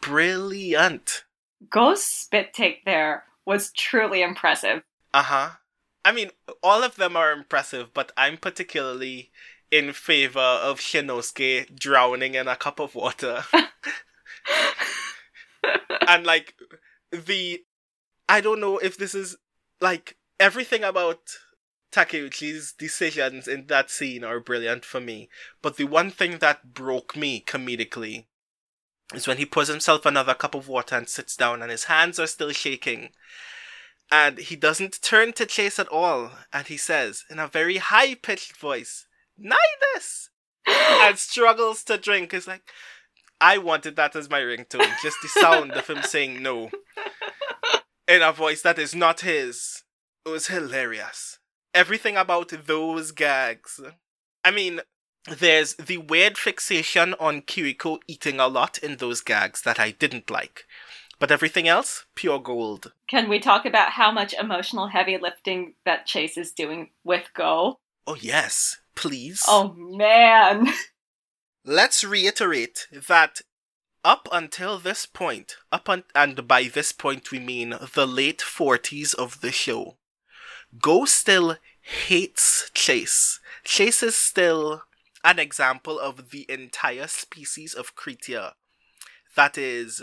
[0.00, 1.24] brilliant.
[1.70, 4.82] Ghost spit take there was truly impressive.
[5.14, 5.50] Uh huh.
[6.08, 6.30] I mean,
[6.62, 9.30] all of them are impressive, but I'm particularly
[9.70, 13.44] in favor of Shinosuke drowning in a cup of water.
[16.08, 16.54] and like
[17.12, 17.62] the
[18.26, 19.36] I don't know if this is
[19.82, 21.18] like everything about
[21.92, 25.28] Takeuchi's decisions in that scene are brilliant for me.
[25.60, 28.24] But the one thing that broke me comedically
[29.12, 32.18] is when he pours himself another cup of water and sits down and his hands
[32.18, 33.10] are still shaking.
[34.10, 36.30] And he doesn't turn to Chase at all.
[36.52, 39.06] And he says, in a very high pitched voice,
[39.38, 40.28] Nidus!
[40.66, 42.32] and struggles to drink.
[42.32, 42.62] It's like,
[43.40, 44.92] I wanted that as my ringtone.
[45.02, 46.70] Just the sound of him saying no.
[48.06, 49.84] In a voice that is not his.
[50.26, 51.38] It was hilarious.
[51.74, 53.80] Everything about those gags.
[54.44, 54.80] I mean,
[55.26, 60.30] there's the weird fixation on Kiriko eating a lot in those gags that I didn't
[60.30, 60.64] like.
[61.18, 62.92] But everything else, pure gold.
[63.08, 67.80] Can we talk about how much emotional heavy lifting that Chase is doing with Go?
[68.06, 69.44] Oh, yes, please.
[69.48, 70.68] Oh, man.
[71.64, 73.40] Let's reiterate that
[74.04, 79.14] up until this point, up un- and by this point we mean the late 40s
[79.14, 79.98] of the show,
[80.80, 83.40] Go still hates Chase.
[83.64, 84.82] Chase is still
[85.24, 88.52] an example of the entire species of Cretia.
[89.34, 90.02] That is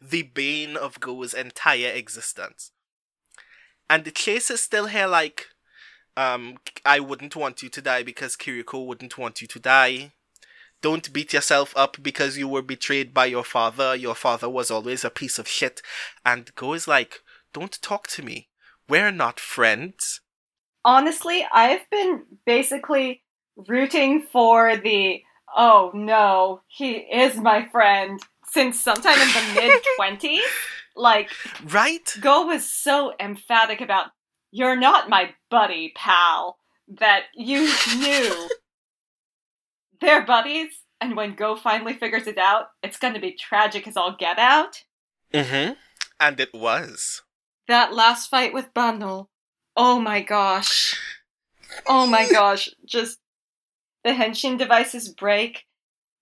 [0.00, 2.72] the bane of Go's entire existence.
[3.88, 5.46] And the Chase is still here like,
[6.16, 10.12] um, I wouldn't want you to die because Kiriko wouldn't want you to die.
[10.82, 13.94] Don't beat yourself up because you were betrayed by your father.
[13.94, 15.82] Your father was always a piece of shit.
[16.24, 18.48] And Go is like, don't talk to me.
[18.88, 20.20] We're not friends.
[20.84, 23.22] Honestly, I've been basically
[23.56, 25.22] rooting for the
[25.56, 28.20] oh no, he is my friend
[28.56, 30.40] since sometime in the mid 20s.
[30.96, 31.30] Like,
[31.62, 32.16] Right?
[32.20, 34.06] Go was so emphatic about,
[34.50, 36.56] you're not my buddy, pal,
[36.88, 38.48] that you knew
[40.00, 40.70] they're buddies,
[41.02, 44.84] and when Go finally figures it out, it's gonna be tragic as all get out.
[45.34, 45.74] Mm-hmm.
[46.18, 47.22] And it was.
[47.68, 49.28] That last fight with Bundle,
[49.76, 50.98] oh my gosh.
[51.86, 53.18] Oh my gosh, just
[54.02, 55.66] the henshin devices break,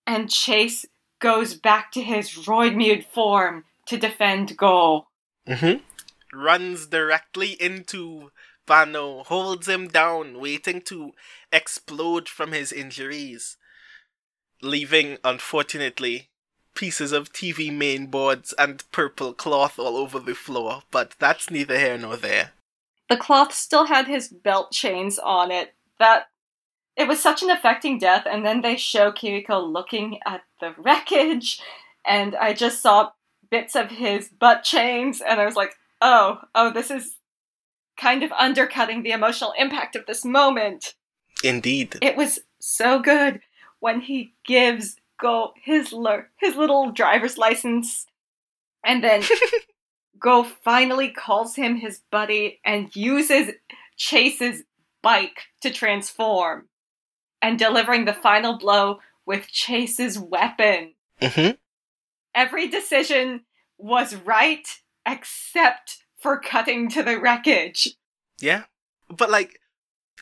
[0.05, 0.85] and Chase
[1.19, 5.07] goes back to his Roidmude form to defend Go.
[5.47, 5.83] Mm-hmm.
[6.37, 8.31] Runs directly into
[8.67, 11.13] Banno, holds him down, waiting to
[11.51, 13.57] explode from his injuries,
[14.61, 16.29] leaving, unfortunately,
[16.73, 21.79] pieces of TV main boards and purple cloth all over the floor, but that's neither
[21.79, 22.51] here nor there.
[23.09, 25.73] The cloth still had his belt chains on it.
[25.99, 26.27] That
[26.97, 31.59] it was such an affecting death, and then they show Kiriko looking at the wreckage,
[32.05, 33.11] and I just saw
[33.49, 37.17] bits of his butt chains, and I was like, oh, oh, this is
[37.97, 40.95] kind of undercutting the emotional impact of this moment.
[41.43, 41.97] Indeed.
[42.01, 43.41] It was so good
[43.79, 45.95] when he gives Go his
[46.37, 48.05] his little driver's license,
[48.83, 49.23] and then
[50.19, 53.51] Go finally calls him his buddy and uses
[53.95, 54.63] Chase's
[55.01, 56.67] bike to transform,
[57.45, 60.93] and delivering the final blow with Chase's weapon.
[61.21, 61.51] Mm-hmm.
[62.33, 63.41] Every decision
[63.77, 64.67] was right
[65.05, 67.97] except for cutting to the wreckage.
[68.39, 68.63] Yeah.
[69.15, 69.59] But like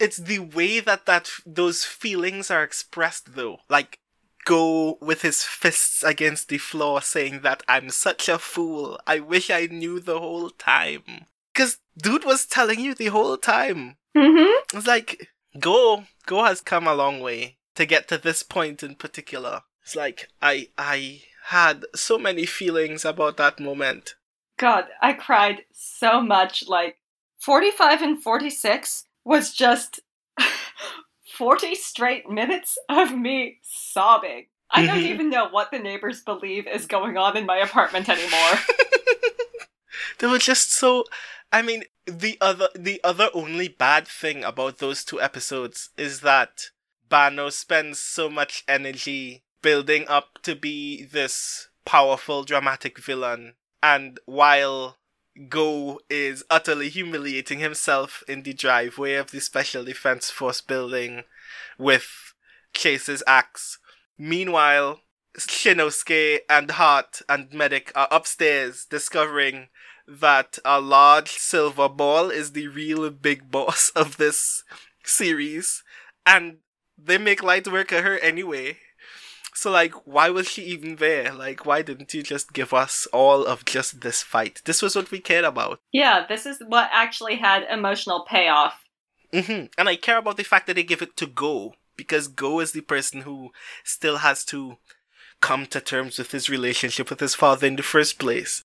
[0.01, 3.59] it's the way that that those feelings are expressed though.
[3.69, 3.99] Like
[4.43, 8.99] go with his fists against the floor saying that I'm such a fool.
[9.07, 11.27] I wish I knew the whole time.
[11.53, 13.95] Cuz dude was telling you the whole time.
[14.13, 14.77] Mm-hmm.
[14.77, 15.29] It's like
[15.59, 19.61] go go has come a long way to get to this point in particular.
[19.83, 24.15] It's like I I had so many feelings about that moment.
[24.57, 26.67] God, I cried so much.
[26.67, 26.97] Like,
[27.39, 29.99] 45 and 46 was just
[31.37, 34.45] 40 straight minutes of me sobbing.
[34.69, 35.05] I don't Mhm.
[35.09, 38.59] even know what the neighbors believe is going on in my apartment anymore.
[40.19, 41.05] they were just so
[41.51, 46.69] I mean the other the other only bad thing about those two episodes is that
[47.09, 54.97] Banno spends so much energy building up to be this powerful dramatic villain and while
[55.49, 61.23] Go is utterly humiliating himself in the driveway of the Special Defense Force building
[61.79, 62.35] with
[62.71, 63.79] Chase's axe.
[64.15, 65.01] Meanwhile,
[65.35, 69.69] Shinosuke and Heart and Medic are upstairs discovering
[70.07, 74.63] that a large silver ball is the real big boss of this
[75.03, 75.83] series,
[76.25, 76.57] and
[76.97, 78.77] they make light work of her anyway.
[79.55, 81.31] So like, why was she even there?
[81.31, 84.61] Like, why didn't you just give us all of just this fight?
[84.65, 85.79] This was what we cared about.
[85.91, 88.73] Yeah, this is what actually had emotional payoff.
[89.31, 89.67] Mm-hmm.
[89.77, 92.71] And I care about the fact that they give it to Go because Go is
[92.71, 93.51] the person who
[93.83, 94.77] still has to
[95.41, 98.63] come to terms with his relationship with his father in the first place.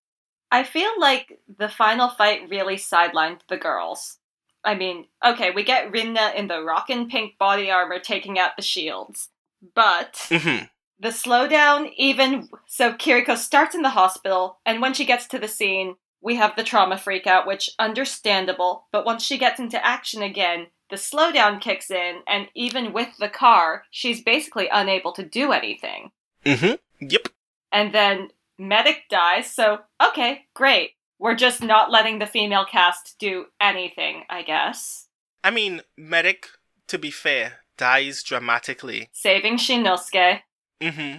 [0.50, 4.18] I feel like the final fight really sidelined the girls.
[4.64, 8.62] I mean, okay, we get Rinna in the rockin' pink body armor taking out the
[8.62, 9.28] shields.
[9.74, 10.64] But hmm
[11.00, 15.48] the slowdown, even so, Kiriko starts in the hospital, and when she gets to the
[15.48, 18.86] scene, we have the trauma freakout, which understandable.
[18.90, 23.28] But once she gets into action again, the slowdown kicks in, and even with the
[23.28, 26.10] car, she's basically unable to do anything.
[26.44, 27.28] hmm Yep.
[27.70, 30.92] And then Medic dies, so okay, great.
[31.18, 35.06] We're just not letting the female cast do anything, I guess.
[35.42, 36.46] I mean, Medic,
[36.88, 39.08] to be fair, dies dramatically.
[39.12, 40.40] Saving Shinosuke.
[40.82, 41.16] hmm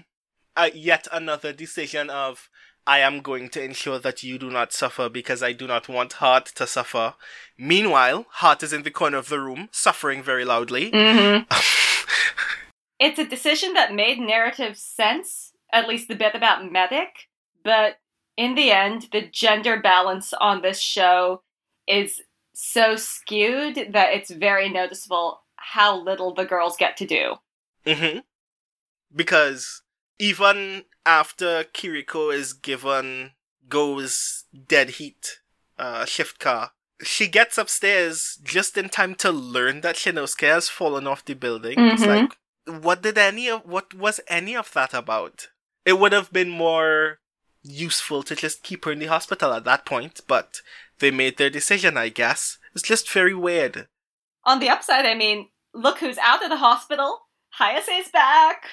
[0.56, 2.50] Uh, yet another decision of
[2.86, 6.14] I am going to ensure that you do not suffer because I do not want
[6.14, 7.14] Heart to suffer.
[7.58, 10.92] Meanwhile, Heart is in the corner of the room, suffering very loudly.
[10.92, 11.44] Mm-hmm.
[13.00, 17.29] It's a decision that made narrative sense, at least the bit about Medic,
[17.64, 17.98] but
[18.38, 21.42] in the end, the gender balance on this show
[21.88, 22.22] is
[22.54, 27.36] so skewed that it's very noticeable how little the girls get to do.
[27.86, 28.20] hmm
[29.16, 29.82] Because
[30.20, 33.32] even after Kiriko is given
[33.68, 35.40] Go's dead heat
[35.78, 41.08] uh, shift car, she gets upstairs just in time to learn that Shinosuke has fallen
[41.08, 41.80] off the building.
[41.80, 42.08] It's Mhm.
[42.08, 42.38] like,
[42.84, 45.50] what did any of what was any of that about?
[45.86, 47.20] It would have been more
[47.64, 50.62] useful to just keep her in the hospital at that point, but
[51.00, 52.58] they made their decision, I guess.
[52.74, 53.88] It's just very weird.
[54.46, 57.22] On the upside, I mean, look who's out of the hospital.
[57.60, 58.64] Hayase's back.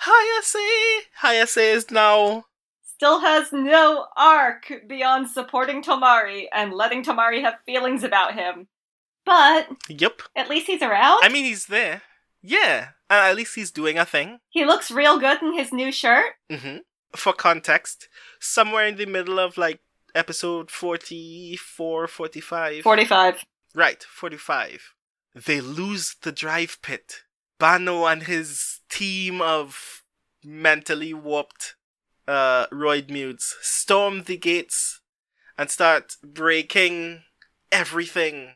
[0.00, 1.00] Hayase!
[1.22, 2.44] Hayase is now
[2.84, 8.68] Still has no arc beyond supporting Tomari and letting Tomari have feelings about him.
[9.24, 10.22] But Yep.
[10.36, 11.20] at least he's around.
[11.22, 12.02] I mean, he's there.
[12.42, 12.88] Yeah.
[13.10, 14.38] And at least he's doing a thing.
[14.50, 16.34] he looks real good in his new shirt.
[16.50, 16.78] hmm
[17.14, 18.08] For context,
[18.42, 19.80] somewhere in the middle of like
[20.14, 22.82] episode 44, 45.
[22.82, 23.44] 45.
[23.74, 24.94] Right, 45.
[25.46, 27.22] They lose the drive pit.
[27.58, 30.02] Banno and his team of
[30.44, 31.76] mentally warped
[32.26, 35.00] uh, Roidmudes storm the gates
[35.56, 37.22] and start breaking
[37.70, 38.54] everything.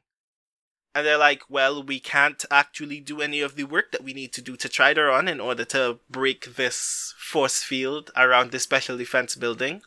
[0.97, 4.33] And they're like, well, we can't actually do any of the work that we need
[4.33, 8.59] to do to try to run in order to break this force field around the
[8.59, 9.83] special defense building.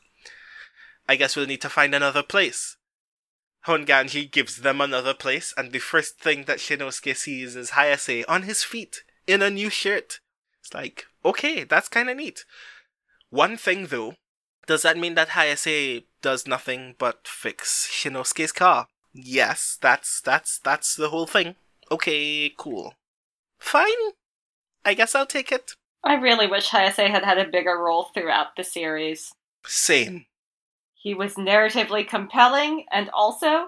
[1.07, 2.77] I guess we'll need to find another place.
[3.65, 8.43] Honganji gives them another place, and the first thing that Shinosuke sees is Hayase on
[8.43, 10.19] his feet in a new shirt.
[10.61, 12.45] It's like, okay, that's kind of neat.
[13.31, 14.13] One thing though,
[14.67, 18.85] does that mean that Hayase does nothing but fix Shinosuke's car?
[19.13, 21.55] Yes, that's that's that's the whole thing.
[21.91, 22.93] Okay, cool.
[23.57, 24.13] Fine.
[24.85, 25.73] I guess I'll take it.
[26.03, 29.33] I really wish Hayase had had a bigger role throughout the series.
[29.65, 30.25] Same.
[30.93, 33.67] He was narratively compelling, and also,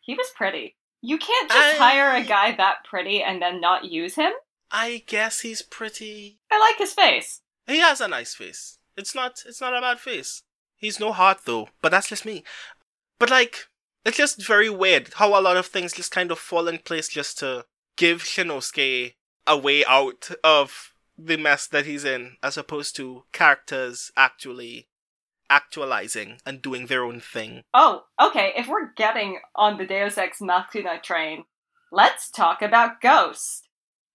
[0.00, 0.76] he was pretty.
[1.00, 4.32] You can't just I- hire a guy that pretty and then not use him.
[4.70, 7.40] I guess he's pretty I like his face.
[7.66, 8.78] He has a nice face.
[8.96, 10.42] It's not it's not a bad face.
[10.76, 12.42] He's no heart though, but that's just me.
[13.18, 13.66] But like
[14.04, 17.08] it's just very weird how a lot of things just kind of fall in place
[17.08, 17.64] just to
[17.96, 19.14] give Shinosuke
[19.46, 24.88] a way out of the mess that he's in, as opposed to characters actually
[25.50, 27.62] actualizing and doing their own thing.
[27.74, 31.44] Oh, okay, if we're getting on the Deus Ex Machina train,
[31.90, 33.68] let's talk about Ghost.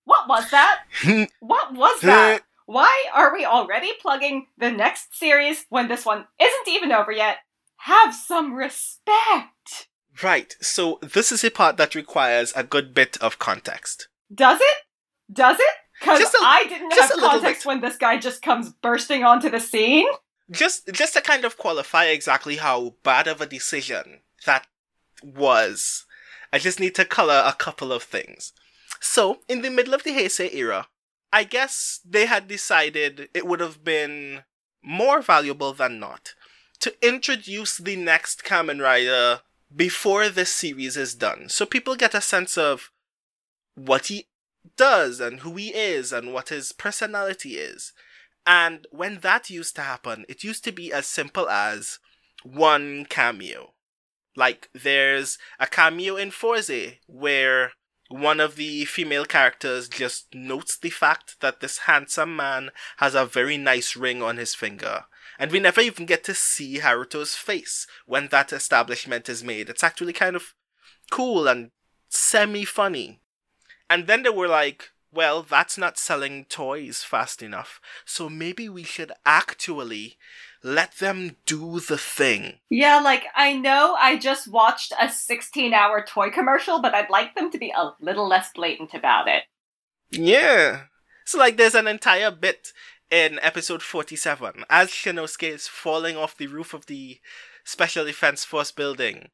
[0.04, 0.84] What was that?
[1.40, 2.42] What was that?
[2.66, 7.38] Why are we already plugging the next series when this one isn't even over yet?
[7.82, 9.88] Have some respect!
[10.24, 14.08] right, so this is a part that requires a good bit of context.
[14.34, 14.78] Does it?
[15.32, 15.76] Does it?
[16.00, 20.08] Because I didn't have context when this guy just comes bursting onto the scene.
[20.52, 24.68] just just to kind of qualify exactly how bad of a decision that
[25.24, 26.06] was,
[26.54, 28.54] I just need to color a couple of things.
[29.00, 30.88] So, in the middle of the Heisei era,
[31.34, 34.44] I guess they had decided it would have been
[34.84, 36.34] more valuable than not
[36.80, 39.42] to introduce the next Kamen Rider
[39.76, 42.92] before this series is done, so people get a sense of
[43.76, 44.28] what he
[44.76, 47.94] does and who he is and what his personality is.
[48.46, 52.00] And when that used to happen, it used to be as simple as
[52.44, 53.74] one cameo.
[54.36, 57.72] Like, there's a cameo in Fourze where
[58.10, 63.26] one of the female characters just notes the fact that this handsome man has a
[63.26, 65.06] very nice ring on his finger.
[65.40, 69.70] And we never even get to see Haruto's face when that establishment is made.
[69.70, 70.54] It's actually kind of
[71.12, 71.72] cool and
[72.10, 73.22] semi funny.
[73.90, 77.80] And then they were like, well, that's not selling toys fast enough.
[78.06, 80.18] So maybe we should actually
[80.64, 82.60] let them do the thing.
[82.70, 87.36] Yeah, like I know I just watched a 16 hour toy commercial, but I'd like
[87.36, 89.44] them to be a little less blatant about it.
[90.12, 90.84] Yeah.
[91.26, 92.72] So, like, there's an entire bit
[93.10, 97.20] in episode 47 as Shinosuke is falling off the roof of the
[97.64, 99.30] Special Defense Force building,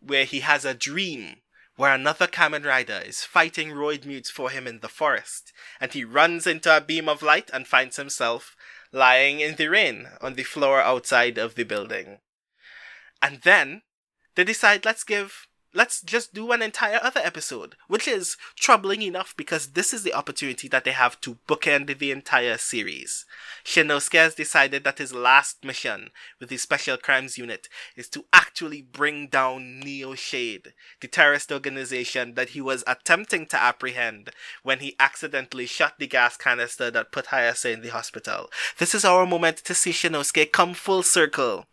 [0.00, 1.36] where he has a dream
[1.76, 6.46] where another Kamen Rider is fighting Roidmudes for him in the forest, and he runs
[6.46, 8.54] into a beam of light and finds himself
[8.92, 12.18] lying in the rain on the floor outside of the building.
[13.22, 13.82] And then
[14.34, 19.34] they decide let's give let's just do an entire other episode, which is troubling enough
[19.36, 23.24] because this is the opportunity that they have to bookend the entire series.
[23.64, 28.82] Shinosuke has decided that his last mission with the Special Crimes Unit is to actually
[28.82, 34.30] bring down Neo Shade, the terrorist organization that he was attempting to apprehend
[34.62, 38.50] when he accidentally shot the gas canister that put Hayase in the hospital.
[38.78, 41.66] This is our moment to see Shinosuke come full circle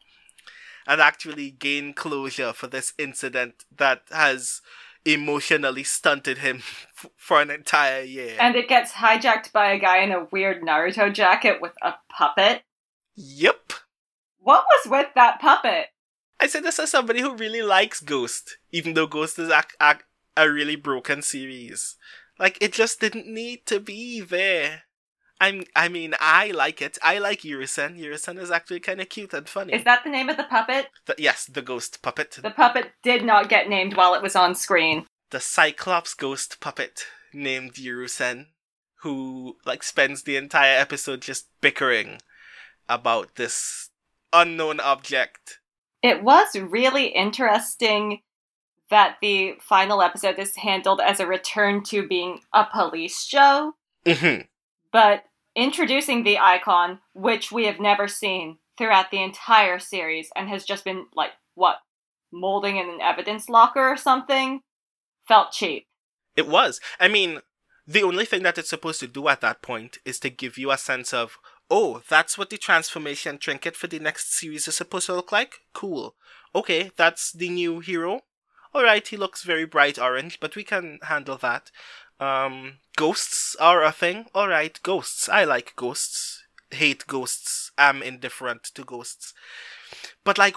[0.88, 4.62] and actually gain closure for this incident that has
[5.06, 6.58] emotionally stunted him
[6.98, 8.36] f- for an entire year.
[8.40, 12.64] And it gets hijacked by a guy in a weird Naruto jacket with a puppet.
[13.16, 13.74] Yep.
[14.40, 15.88] What was with that puppet?
[16.40, 19.98] I said this as somebody who really likes Ghost, even though Ghost is a, a,
[20.38, 21.98] a really broken series.
[22.40, 24.84] Like, it just didn't need to be there.
[25.40, 25.64] I'm.
[25.76, 26.98] I mean, I like it.
[27.04, 28.00] I like Yurusen.
[28.00, 29.74] Yurusen is actually kind of cute and funny.
[29.74, 30.88] Is that the name of the puppet?
[31.06, 32.40] The- yes, the ghost puppet.
[32.42, 35.06] The puppet did not get named while it was on screen.
[35.30, 38.46] the Cyclops ghost puppet named Yurusen,
[39.02, 42.20] who like spends the entire episode just bickering
[42.90, 43.90] about this
[44.34, 45.60] unknown object.
[46.02, 48.22] It was really interesting
[48.90, 53.74] that the final episode is handled as a return to being a police show,
[54.08, 54.42] hmm
[54.94, 55.26] but
[55.58, 60.86] introducing the icon, which we have never seen throughout the entire series and has just
[60.86, 61.78] been like, what,
[62.32, 64.62] molding in an evidence locker or something,
[65.28, 65.88] felt cheap.
[66.38, 66.80] It was.
[67.00, 67.42] I mean,
[67.88, 70.70] the only thing that it's supposed to do at that point is to give you
[70.70, 71.40] a sense of,
[71.72, 75.56] oh, that's what the transformation trinket for the next series is supposed to look like?
[75.74, 76.16] Cool.
[76.54, 78.22] Okay, that's the new hero.
[78.76, 81.72] Alright, he looks very bright orange, but we can handle that.
[82.20, 84.26] Um, ghosts are a thing.
[84.36, 85.30] Alright, ghosts.
[85.30, 86.44] I like ghosts.
[86.72, 87.72] Hate ghosts.
[87.78, 89.34] I'm indifferent to ghosts.
[90.24, 90.56] But, like,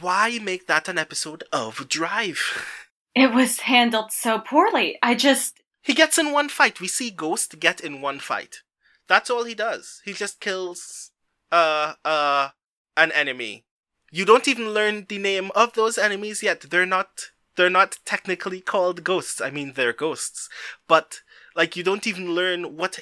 [0.00, 2.40] why make that an episode of Drive?
[3.14, 4.98] It was handled so poorly.
[5.00, 5.62] I just.
[5.82, 6.80] He gets in one fight.
[6.80, 8.62] We see Ghost get in one fight.
[9.06, 10.02] That's all he does.
[10.04, 11.12] He just kills
[11.52, 12.48] uh uh
[12.96, 13.66] an enemy.
[14.10, 16.62] You don't even learn the name of those enemies yet.
[16.62, 19.40] They're not they're not technically called ghosts.
[19.40, 20.48] I mean they're ghosts.
[20.88, 21.20] But
[21.56, 23.00] like you don't even learn what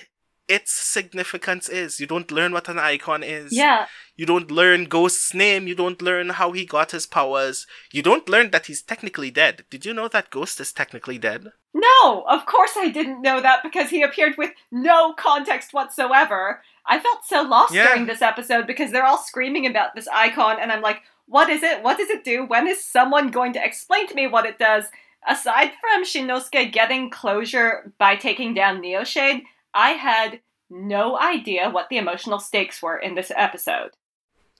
[0.48, 2.00] its significance is.
[2.00, 3.52] You don't learn what an icon is.
[3.52, 3.86] Yeah.
[4.16, 5.66] You don't learn Ghost's name.
[5.66, 7.66] You don't learn how he got his powers.
[7.92, 9.64] You don't learn that he's technically dead.
[9.70, 11.46] Did you know that Ghost is technically dead?
[11.72, 16.60] No, of course I didn't know that because he appeared with no context whatsoever.
[16.84, 17.86] I felt so lost Yeah.
[17.86, 21.62] during this episode because they're all screaming about this icon, and I'm like, what is
[21.62, 21.82] it?
[21.82, 22.44] What does it do?
[22.44, 24.84] When is someone going to explain to me what it does?
[25.26, 29.42] Aside from Shinosuke getting closure by taking down Neoshade,
[29.72, 33.90] I had no idea what the emotional stakes were in this episode.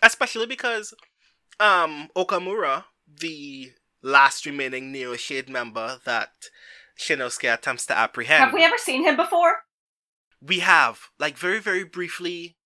[0.03, 0.95] especially because
[1.61, 2.85] um Okamura,
[3.21, 6.31] the last remaining Neo Shade member that
[6.99, 9.65] Shinosuke attempts to apprehend, Have we ever seen him before?
[10.41, 12.57] we have like very very briefly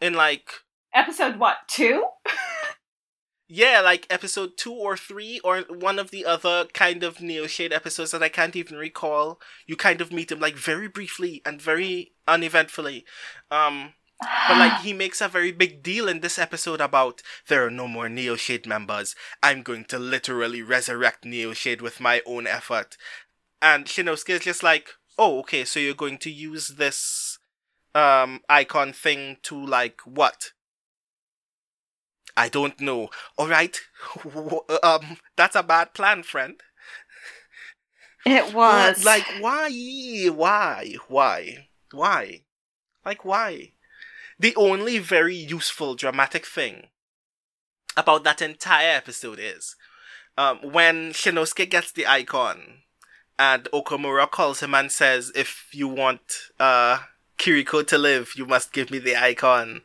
[0.00, 0.50] in like
[0.94, 2.04] Episode what, two?
[3.48, 7.72] yeah like episode two or three or one of the other kind of Neo Shade
[7.72, 9.40] episodes that I can't even recall.
[9.66, 13.04] You kind of meet him like very briefly and very uneventfully.
[13.50, 13.94] Um,
[14.48, 17.86] But like he makes a very big deal in this episode about there are no
[17.86, 19.14] more Neo Shade members.
[19.42, 22.96] I'm going to literally resurrect Neo Shade with my own effort.
[23.60, 24.88] And Shinosuke is just like,
[25.18, 27.38] oh, okay, so you're going to use this
[27.94, 30.52] um icon thing to like what?
[32.36, 33.08] I don't know.
[33.38, 33.76] All right,
[34.82, 36.60] um, that's a bad plan, friend.
[38.26, 39.04] it was.
[39.04, 39.70] Like, why?
[40.32, 40.96] Why?
[41.08, 41.68] Why?
[41.92, 42.42] Why?
[43.04, 43.72] Like, why?
[44.38, 46.88] The only very useful dramatic thing
[47.96, 49.76] about that entire episode is
[50.36, 52.82] um, when Shinosuke gets the icon
[53.38, 56.20] and Okamura calls him and says, "If you want
[56.58, 56.98] uh,
[57.38, 59.82] Kiriko to live, you must give me the icon."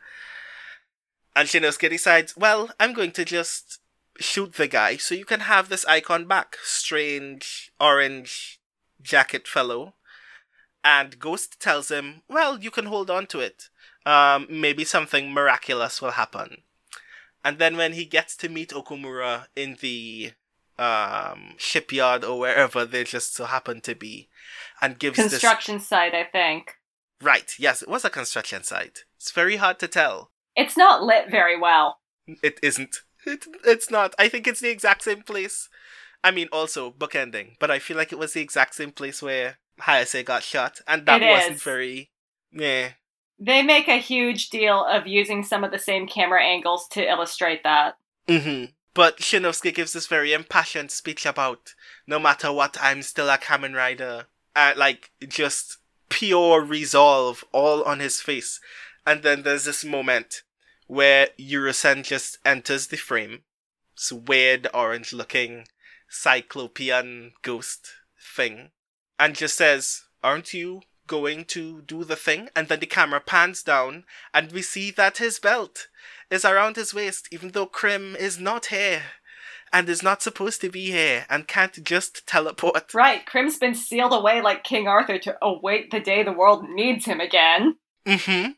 [1.36, 3.80] And Shinosuke decides, "Well, I'm going to just
[4.20, 8.60] shoot the guy, so you can have this icon back, strange orange
[9.02, 9.96] jacket fellow."
[10.84, 13.70] And Ghost tells him, "Well, you can hold on to it.
[14.06, 16.64] Um, maybe something miraculous will happen."
[17.44, 20.34] And then when he gets to meet Okumura in the
[20.78, 24.30] um, shipyard or wherever they just so happen to be,
[24.82, 26.78] and gives Construction site, I think.
[27.22, 27.54] right.
[27.60, 29.06] Yes, it was a construction site.
[29.18, 30.31] It's very hard to tell.
[30.56, 32.00] It's not lit very well.
[32.44, 32.98] It isn't.
[33.26, 34.16] It, it's not.
[34.18, 35.70] I think it's the exact same place.
[36.24, 39.58] I mean, also bookending, but I feel like it was the exact same place where
[39.82, 41.64] Hayase got shot, and that It wasn't is.
[41.64, 42.12] very.
[42.52, 42.90] Yeah.
[43.40, 47.64] They make a huge deal of using some of the same camera angles to illustrate
[47.64, 47.98] that.
[48.28, 51.74] hmm But Shinosuke gives this very impassioned speech about
[52.06, 54.28] no matter what, I'm still a Kamen Rider.
[54.56, 55.78] Uh, like, just
[56.10, 58.60] pure resolve all on his face.
[59.12, 60.44] And then there's this moment
[60.88, 63.44] where Yurusen just enters the frame.
[63.94, 65.66] This weird orange looking
[66.08, 68.70] cyclopean ghost thing.
[69.20, 72.48] And just says, Aren't you going to do the thing?
[72.56, 75.90] And then the camera pans down and we see that his belt
[76.30, 79.02] is around his waist, even though Krim is not here
[79.74, 82.94] and is not supposed to be here and can't just teleport.
[82.94, 87.04] Right, Krim's been sealed away like King Arthur to await the day the world needs
[87.04, 87.76] him again.
[88.08, 88.52] Mm-hmm.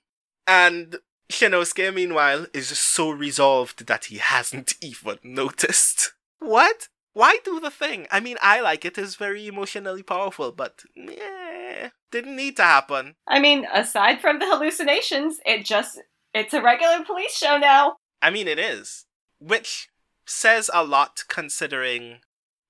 [0.48, 0.98] And
[1.32, 6.14] Shinosuke, meanwhile, is so resolved that he hasn't even noticed.
[6.40, 6.90] What?
[7.14, 8.08] Why do the thing?
[8.12, 8.98] I mean, I like it.
[8.98, 13.16] It's very emotionally powerful, but yeah, didn't need to happen.
[13.28, 16.02] I mean, aside from the hallucinations, it just
[16.34, 17.98] it's a regular police show now.
[18.22, 19.06] I mean, it is.
[19.40, 19.90] Which
[20.26, 22.22] says a lot considering,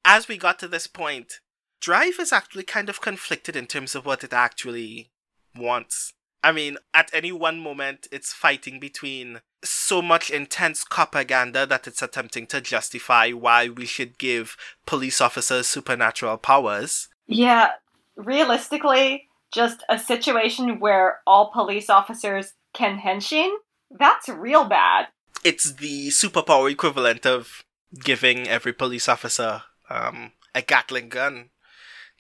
[0.04, 1.40] as we got to this point,
[1.80, 5.12] Drive is actually kind of conflicted in terms of what it actually
[5.56, 6.14] wants.
[6.44, 12.02] I mean, at any one moment, it's fighting between so much intense propaganda that it's
[12.02, 17.08] attempting to justify why we should give police officers supernatural powers.
[17.28, 17.70] Yeah,
[18.18, 23.50] realistically, just a situation where all police officers can henshin,
[23.92, 25.08] that's real bad.
[25.44, 27.64] it's the superpower equivalent of
[28.04, 31.50] giving every police officer um, a Gatling gun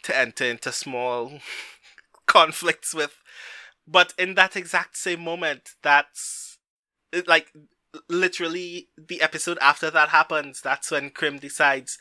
[0.03, 1.39] to enter into small
[2.25, 3.19] conflicts with.
[3.87, 6.57] But in that exact same moment, that's
[7.27, 7.51] like
[8.09, 10.61] literally the episode after that happens.
[10.61, 11.97] That's when Krim decides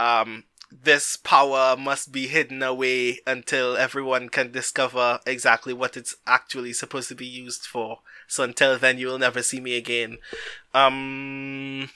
[0.00, 6.72] um, this power must be hidden away until everyone can discover exactly what it's actually
[6.72, 8.00] supposed to be used for.
[8.26, 10.18] So until then, you will never see me again.
[10.74, 11.90] Um,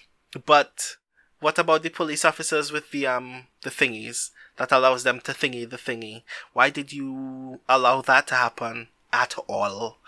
[0.47, 0.97] but
[1.41, 5.69] what about the police officers with the um the thingies that allows them to thingy
[5.69, 6.23] the thingy?
[6.53, 9.99] Why did you allow that to happen at all?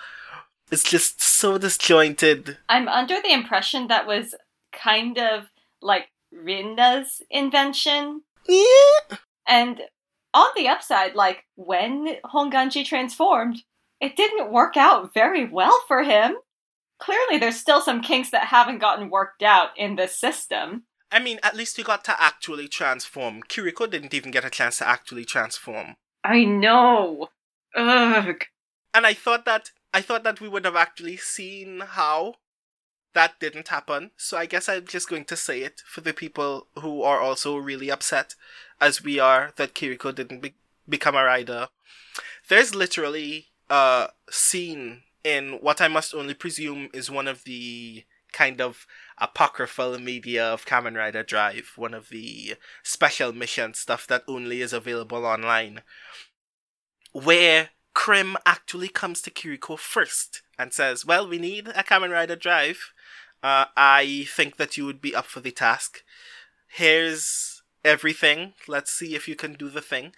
[0.70, 2.58] It's just so disjointed.
[2.68, 4.34] I'm under the impression that was
[4.72, 5.44] kind of
[5.82, 8.22] like Rinna's invention.
[8.48, 9.16] Yeah.
[9.46, 9.82] And
[10.32, 13.62] on the upside, like when Honganji transformed,
[14.00, 16.36] it didn't work out very well for him.
[16.98, 20.84] Clearly, there's still some kinks that haven't gotten worked out in this system.
[21.10, 23.42] I mean, at least he got to actually transform.
[23.42, 25.96] Kiriko didn't even get a chance to actually transform.
[26.24, 27.28] I know.
[27.76, 28.44] Ugh.
[28.94, 32.36] And I thought that I thought that we would have actually seen how
[33.14, 34.10] that didn't happen.
[34.16, 37.56] So I guess I'm just going to say it for the people who are also
[37.56, 38.34] really upset,
[38.80, 40.54] as we are, that Kiriko didn't be-
[40.88, 41.68] become a rider.
[42.48, 48.60] There's literally a scene in what I must only presume is one of the kind
[48.60, 48.86] of
[49.18, 54.72] apocryphal media of Kamen Rider Drive, one of the special mission stuff that only is
[54.72, 55.82] available online,
[57.12, 62.36] where Krim actually comes to Kiriko first and says, Well, we need a Kamen Rider
[62.36, 62.92] Drive.
[63.42, 66.02] Uh, I think that you would be up for the task.
[66.68, 68.54] Here's everything.
[68.68, 70.12] Let's see if you can do the thing.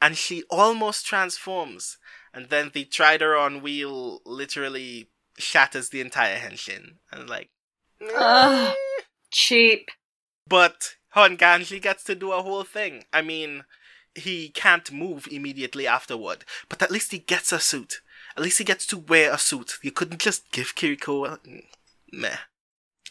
[0.00, 1.98] And she almost transforms.
[2.32, 6.94] And then the Tridoron wheel literally shatters the entire henshin.
[7.12, 7.50] And like,
[8.16, 8.74] Ugh.
[9.30, 9.90] Cheap.
[10.48, 13.04] But Honganji gets to do a whole thing.
[13.12, 13.64] I mean,
[14.14, 18.00] he can't move immediately afterward, but at least he gets a suit.
[18.36, 19.78] At least he gets to wear a suit.
[19.82, 21.40] You couldn't just give Kiriko a...
[22.12, 22.36] Meh.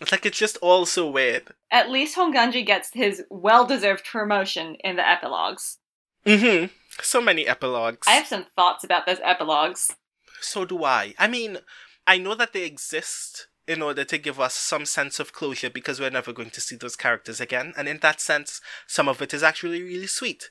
[0.01, 1.43] It's like it's just all so weird.
[1.71, 5.77] At least Honganji gets his well deserved promotion in the epilogues.
[6.25, 6.67] Mm-hmm.
[7.01, 8.07] So many epilogues.
[8.07, 9.95] I have some thoughts about those epilogues.
[10.41, 11.15] So do I.
[11.17, 11.59] I mean,
[12.07, 15.99] I know that they exist in order to give us some sense of closure because
[15.99, 17.73] we're never going to see those characters again.
[17.77, 20.49] And in that sense, some of it is actually really sweet.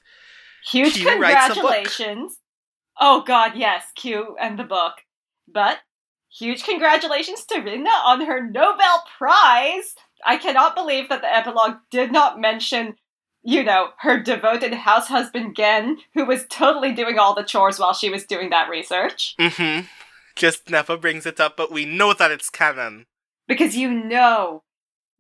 [0.67, 1.73] Huge Q writes a book.
[1.73, 2.39] congratulations.
[3.01, 4.95] Oh god, yes, Q and the book.
[5.47, 5.79] But
[6.31, 9.95] huge congratulations to Rinna on her Nobel Prize.
[10.25, 12.97] I cannot believe that the epilogue did not mention,
[13.43, 17.95] you know, her devoted house husband Gen, who was totally doing all the chores while
[17.95, 19.35] she was doing that research.
[19.39, 19.87] Mm-hmm.
[20.37, 23.07] Just never brings it up, but we know that it's canon.
[23.47, 24.63] Because you know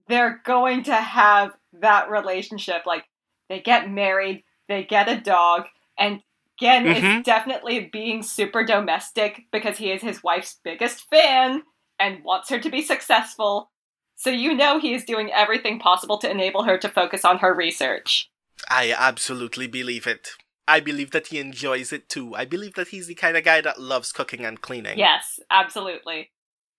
[0.09, 2.82] they're going to have that relationship.
[2.86, 3.05] Like,
[3.49, 5.66] they get married, they get a dog,
[5.98, 6.22] and
[6.60, 7.18] Gen Mhm.
[7.18, 11.62] is definitely being super domestic because he is his wife's biggest fan
[12.00, 13.70] and wants her to be successful.
[14.16, 17.54] So you know he is doing everything possible to enable her to focus on her
[17.54, 18.28] research.
[18.68, 20.30] I absolutely believe it.
[20.66, 22.34] I believe that he enjoys it too.
[22.34, 24.98] I believe that he's the kind of guy that loves cooking and cleaning.
[24.98, 26.30] Yes, absolutely.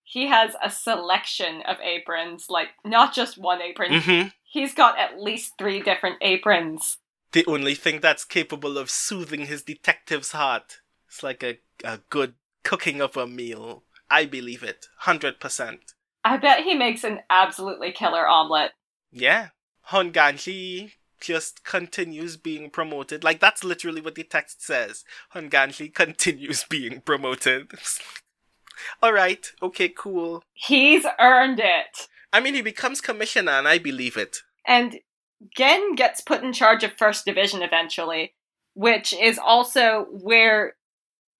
[0.04, 3.92] He has a selection of aprons, like not just one apron.
[3.92, 4.28] Mm-hmm.
[4.44, 6.98] He's got at least three different aprons.
[7.32, 10.80] The only thing that's capable of soothing his detective's heart.
[11.08, 13.84] It's like a, a good cooking of a meal.
[14.10, 14.86] I believe it.
[15.04, 15.78] 100%.
[16.24, 18.72] I bet he makes an absolutely killer omelet.
[19.12, 19.48] Yeah.
[19.90, 23.22] Honganji just continues being promoted.
[23.22, 25.04] Like, that's literally what the text says.
[25.34, 27.70] Honganji continues being promoted.
[29.02, 30.42] Alright, okay, cool.
[30.54, 32.08] He's earned it.
[32.32, 34.38] I mean, he becomes commissioner, and I believe it.
[34.66, 35.00] And
[35.56, 38.34] Gen gets put in charge of First Division eventually,
[38.74, 40.74] which is also where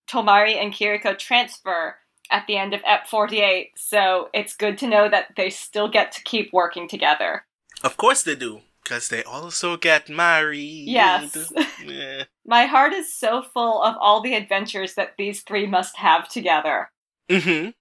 [0.09, 1.95] Tomari and Kiriko transfer
[2.29, 3.71] at the end of Ep 48.
[3.75, 7.45] So it's good to know that they still get to keep working together.
[7.83, 10.87] Of course they do, because they also get married.
[10.87, 11.51] Yes.
[11.83, 12.25] Yeah.
[12.45, 16.91] My heart is so full of all the adventures that these three must have together.
[17.27, 17.71] Mm-hmm.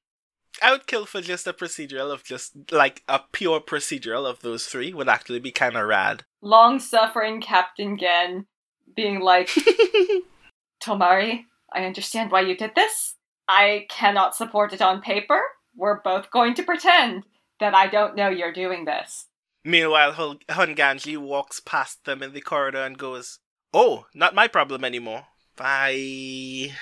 [0.63, 4.67] I would kill for just a procedural of just like a pure procedural of those
[4.67, 6.25] three would actually be kind of rad.
[6.43, 8.47] Long suffering Captain Gen
[8.95, 9.49] being like,
[10.85, 13.15] Tomari, I understand why you did this.
[13.49, 15.41] I cannot support it on paper.
[15.77, 17.25] We're both going to pretend
[17.59, 19.27] that I don't know you're doing this.
[19.65, 23.39] Meanwhile, Hul- Honganji walks past them in the corridor and goes,
[23.75, 25.27] "Oh, not my problem anymore.
[25.57, 26.73] Bye."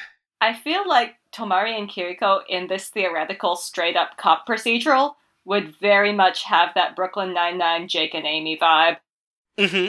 [0.40, 5.14] I feel like Tomari and Kiriko in this theoretical straight up cop procedural
[5.44, 8.98] would very much have that Brooklyn Nine-Nine Jake and Amy vibe.
[9.58, 9.88] Mm-hmm.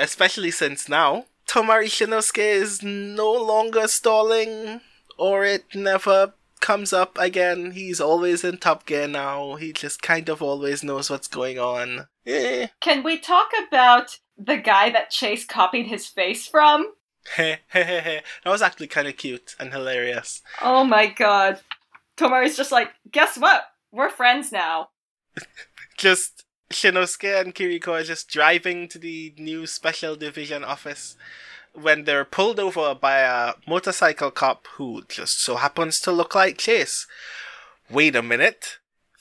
[0.00, 4.82] Especially since now Tomari Shinosuke is no longer stalling,
[5.16, 7.70] or it never comes up again.
[7.70, 9.54] He's always in top gear now.
[9.54, 12.08] He just kind of always knows what's going on.
[12.26, 12.66] Eh.
[12.80, 16.92] Can we talk about the guy that Chase copied his face from?
[17.36, 20.42] That was actually kind of cute and hilarious.
[20.62, 21.60] Oh my god.
[22.16, 23.64] Tomari's just like, guess what?
[23.92, 24.88] We're friends now.
[25.96, 31.16] Just Shinosuke and Kiriko are just driving to the new special division office
[31.72, 36.58] when they're pulled over by a motorcycle cop who just so happens to look like
[36.58, 37.06] Chase.
[37.90, 38.78] Wait a minute.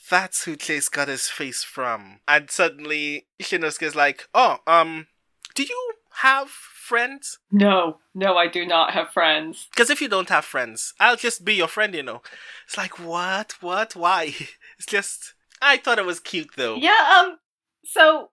[0.09, 2.19] That's who Chase got his face from.
[2.27, 5.07] And suddenly Shinosuke's like, "Oh, um,
[5.55, 6.49] do you have
[6.87, 7.39] friends?
[7.51, 9.67] No, no, I do not have friends.
[9.71, 12.21] Because if you don't have friends, I'll just be your friend, you know."
[12.65, 13.55] It's like, "What?
[13.61, 13.95] What?
[13.95, 14.33] Why?"
[14.77, 16.75] It's just I thought it was cute though.
[16.75, 17.37] Yeah, um,
[17.83, 18.29] so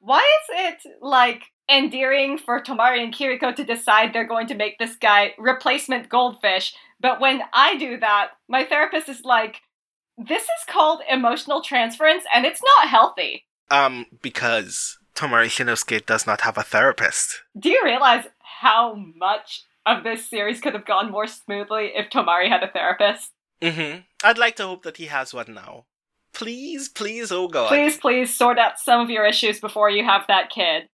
[0.00, 4.78] why is it like endearing for Tomari and Kiriko to decide they're going to make
[4.78, 9.60] this guy replacement goldfish, but when I do that, my therapist is like,
[10.16, 13.44] this is called emotional transference and it's not healthy.
[13.70, 17.42] Um, because Tomari Shinosuke does not have a therapist.
[17.58, 22.48] Do you realize how much of this series could have gone more smoothly if Tomari
[22.48, 23.32] had a therapist?
[23.60, 24.02] Mm-hmm.
[24.22, 25.86] I'd like to hope that he has one now.
[26.32, 27.66] Please, please, oh god.
[27.66, 30.88] Please, please sort out some of your issues before you have that kid.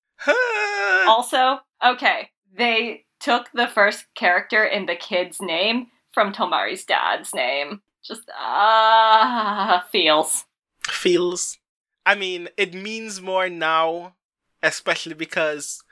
[1.06, 7.82] Also, okay, they took the first character in the kid's name from Tomari's dad's name.
[8.02, 10.46] Just, ah, feels.
[10.82, 11.58] Feels.
[12.06, 14.14] I mean, it means more now,
[14.62, 15.82] especially because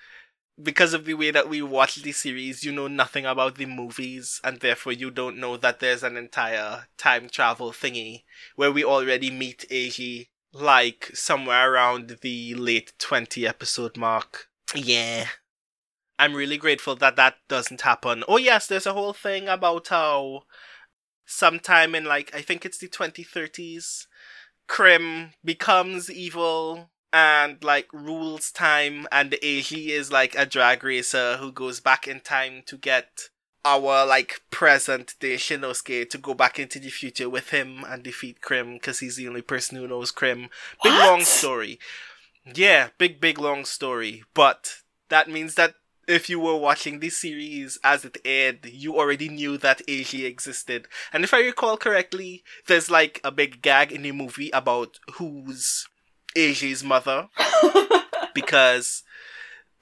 [0.63, 4.41] because of the way that we watch the series, you know nothing about the movies,
[4.45, 8.25] and therefore you don't know that there's an entire time travel thingy
[8.57, 14.49] where we already meet Eiji like somewhere around the late 20 episode mark.
[14.75, 15.29] Yeah.
[16.19, 18.23] I'm really grateful that that doesn't happen.
[18.29, 20.43] Oh, yes, there's a whole thing about how
[21.25, 24.07] sometime in like, I think it's the 2030s,
[24.73, 31.53] Krim becomes evil and like rules time and Eiji is like a drag racer who
[31.53, 33.29] goes back in time to get
[33.67, 38.41] our like present day Shinosuke to go back into the future with him and defeat
[38.41, 40.49] Krim because he's the only person who knows Krim.
[40.83, 41.07] Big What?
[41.07, 41.79] long story.
[42.55, 44.23] Yeah, big big long story.
[44.33, 44.77] But
[45.11, 45.75] that means that
[46.09, 50.89] if you were watching the series as it aired, you already knew that Eiji existed.
[51.13, 55.87] And if I recall correctly, there's like a big gag in the movie about who's
[56.37, 57.29] Eiji's mother
[58.35, 59.03] because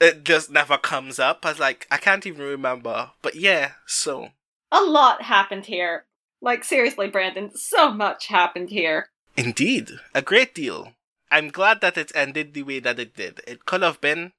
[0.01, 1.45] it just never comes up.
[1.45, 3.11] I was like, I can't even remember.
[3.23, 4.31] But yeah, so.
[4.73, 6.07] A lot happened here.
[6.41, 9.11] Like, seriously, Brandon, so much happened here.
[9.37, 10.93] Indeed, a great deal.
[11.31, 13.41] I'm glad that it ended the way that it did.
[13.47, 14.33] It could have been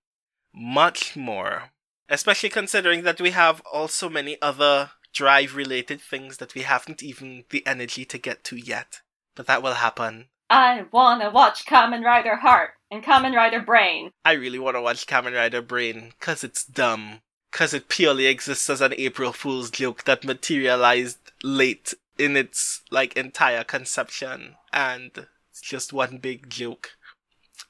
[0.54, 1.71] much more.
[2.12, 7.46] Especially considering that we have also many other drive related things that we haven't even
[7.50, 9.00] the energy to get to yet.
[9.34, 10.28] But that will happen.
[10.50, 14.12] I wanna watch Kamen Rider Heart and Kamen Rider Brain.
[14.26, 17.22] I really want to watch Kamen Rider Brain because it's dumb.
[17.50, 23.18] Because it purely exists as an April Fool's joke that materialized late in its like
[23.18, 26.92] entire conception, and it's just one big joke.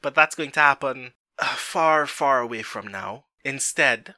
[0.01, 3.25] But that's going to happen uh, far, far away from now.
[3.43, 4.13] Instead,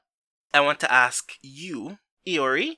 [0.54, 1.98] I want to ask you,
[2.28, 2.78] Iori,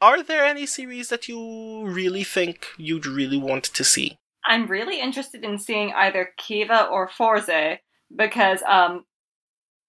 [0.00, 4.18] are there any series that you really think you'd really want to see?
[4.44, 7.78] I'm really interested in seeing either Kiva or Fourze
[8.14, 9.04] because um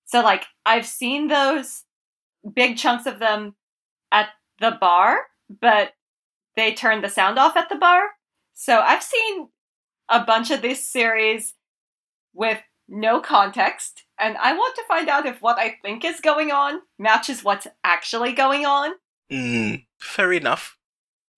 [0.05, 1.83] so like I've seen those
[2.53, 3.55] big chunks of them
[4.11, 4.29] at
[4.59, 5.91] the bar, but
[6.55, 8.01] they turned the sound off at the bar.
[8.53, 9.49] So I've seen
[10.09, 11.53] a bunch of this series
[12.33, 16.51] with no context, and I want to find out if what I think is going
[16.51, 18.91] on matches what's actually going on.
[19.31, 20.77] Mm, fair enough.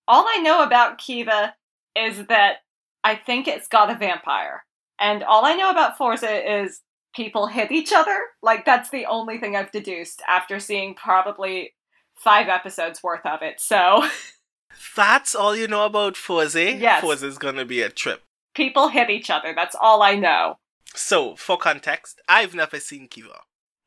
[0.07, 1.55] All I know about Kiva
[1.95, 2.57] is that
[3.03, 4.63] I think it's got a vampire.
[4.99, 6.81] And all I know about Fourze is
[7.15, 8.19] people hit each other.
[8.41, 11.73] Like, that's the only thing I've deduced after seeing probably
[12.15, 13.59] five episodes worth of it.
[13.61, 14.05] So.
[14.95, 16.55] That's all you know about Fourze?
[16.55, 17.01] Yes.
[17.01, 18.23] Fourze is gonna be a trip.
[18.55, 19.53] people hit each other.
[19.55, 20.57] That's all I know.
[20.95, 23.41] So, for context, I've never seen Kiva.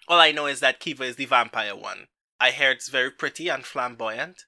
[0.08, 2.06] All I know is that Kiva is the vampire one.
[2.40, 4.44] I hear it's very pretty and flamboyant,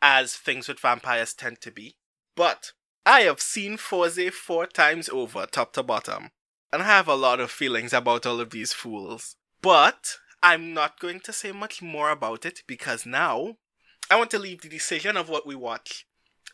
[0.00, 1.96] as things with vampires tend to be.
[2.36, 2.72] But
[3.04, 6.30] I have seen Fourze four times over, top to bottom,
[6.72, 9.36] and I have a lot of feelings about all of these fools.
[9.62, 13.56] But I'm not going to say much more about it because now
[14.10, 16.06] I want to leave the decision of what we watch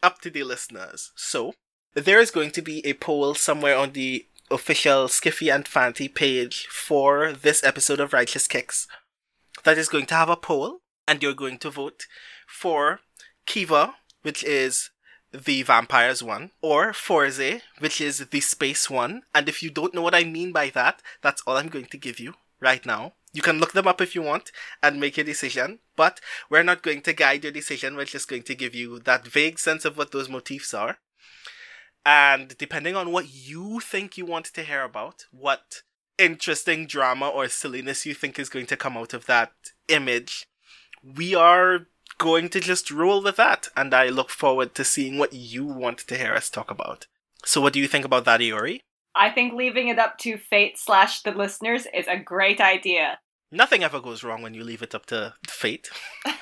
[0.03, 1.13] up to the listeners.
[1.17, 1.55] So,
[1.95, 6.67] there is going to be a poll somewhere on the official Skiffy and Fanty page
[6.69, 8.87] for this episode of Righteous Kicks
[9.65, 12.07] that is going to have a poll, and you're going to vote
[12.47, 13.01] for
[13.47, 14.91] Kiva, which is
[15.33, 19.23] the vampires one, or Fourze, which is the space one.
[19.35, 21.97] And if you don't know what I mean by that, that's all I'm going to
[21.97, 23.15] give you right now.
[23.33, 26.83] You can look them up if you want and make your decision, but we're not
[26.83, 27.97] going to guide your decision.
[27.97, 30.99] We're just going to give you that vague sense of what those motifs are.
[32.05, 35.83] And depending on what you think you want to hear about, what
[36.19, 39.53] interesting drama or silliness you think is going to come out of that
[39.89, 40.47] image,
[41.03, 41.87] we are
[42.19, 43.69] going to just roll with that.
[43.77, 47.07] And I look forward to seeing what you want to hear us talk about.
[47.45, 48.81] So, what do you think about that, Iori?
[49.15, 53.19] I think leaving it up to fate slash the listeners is a great idea.
[53.51, 55.91] Nothing ever goes wrong when you leave it up to fate.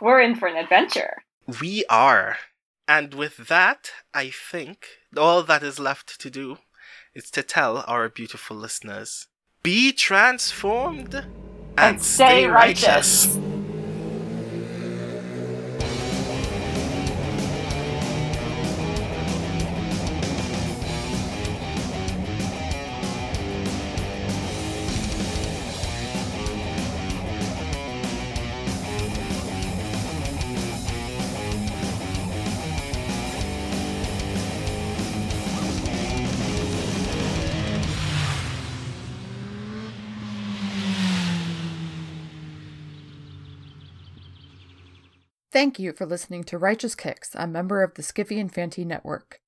[0.00, 1.22] We're in for an adventure.
[1.46, 2.38] We are.
[2.86, 4.86] And with that, I think
[5.16, 6.58] all that is left to do
[7.14, 9.28] is to tell our beautiful listeners
[9.62, 11.28] be transformed and,
[11.78, 13.38] And stay righteous.
[45.62, 49.38] Thank you for listening to Righteous Kicks, a member of the Skiffy and Fanty Network.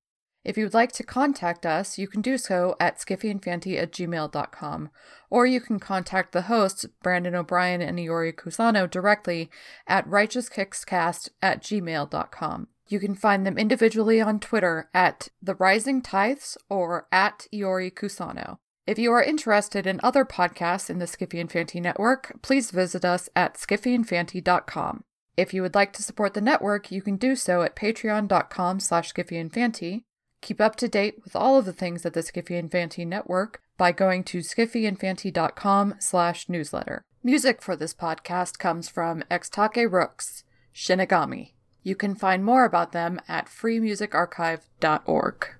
[0.44, 4.90] If you would like to contact us, you can do so at skiffyandfanty at gmail.com,
[5.28, 9.50] or you can contact the hosts, Brandon O'Brien and Iori Kusano, directly
[9.88, 12.68] at righteouskickscast at gmail.com.
[12.86, 18.58] You can find them individually on Twitter at The Rising Tithes or at Iori Kusano.
[18.86, 23.04] If you are interested in other podcasts in the Skiffy and Fanty Network, please visit
[23.04, 25.02] us at skiffyandfanty.com.
[25.37, 29.12] If you would like to support the network, you can do so at patreon.com slash
[29.12, 30.05] skiffyandfanty.
[30.41, 33.62] Keep up to date with all of the things at the Skiffy and Fanty network
[33.78, 37.03] by going to skiffyandfanty.com slash newsletter.
[37.22, 41.53] Music for this podcast comes from Extake Rooks, Shinigami.
[41.82, 45.55] You can find more about them at freemusicarchive.org.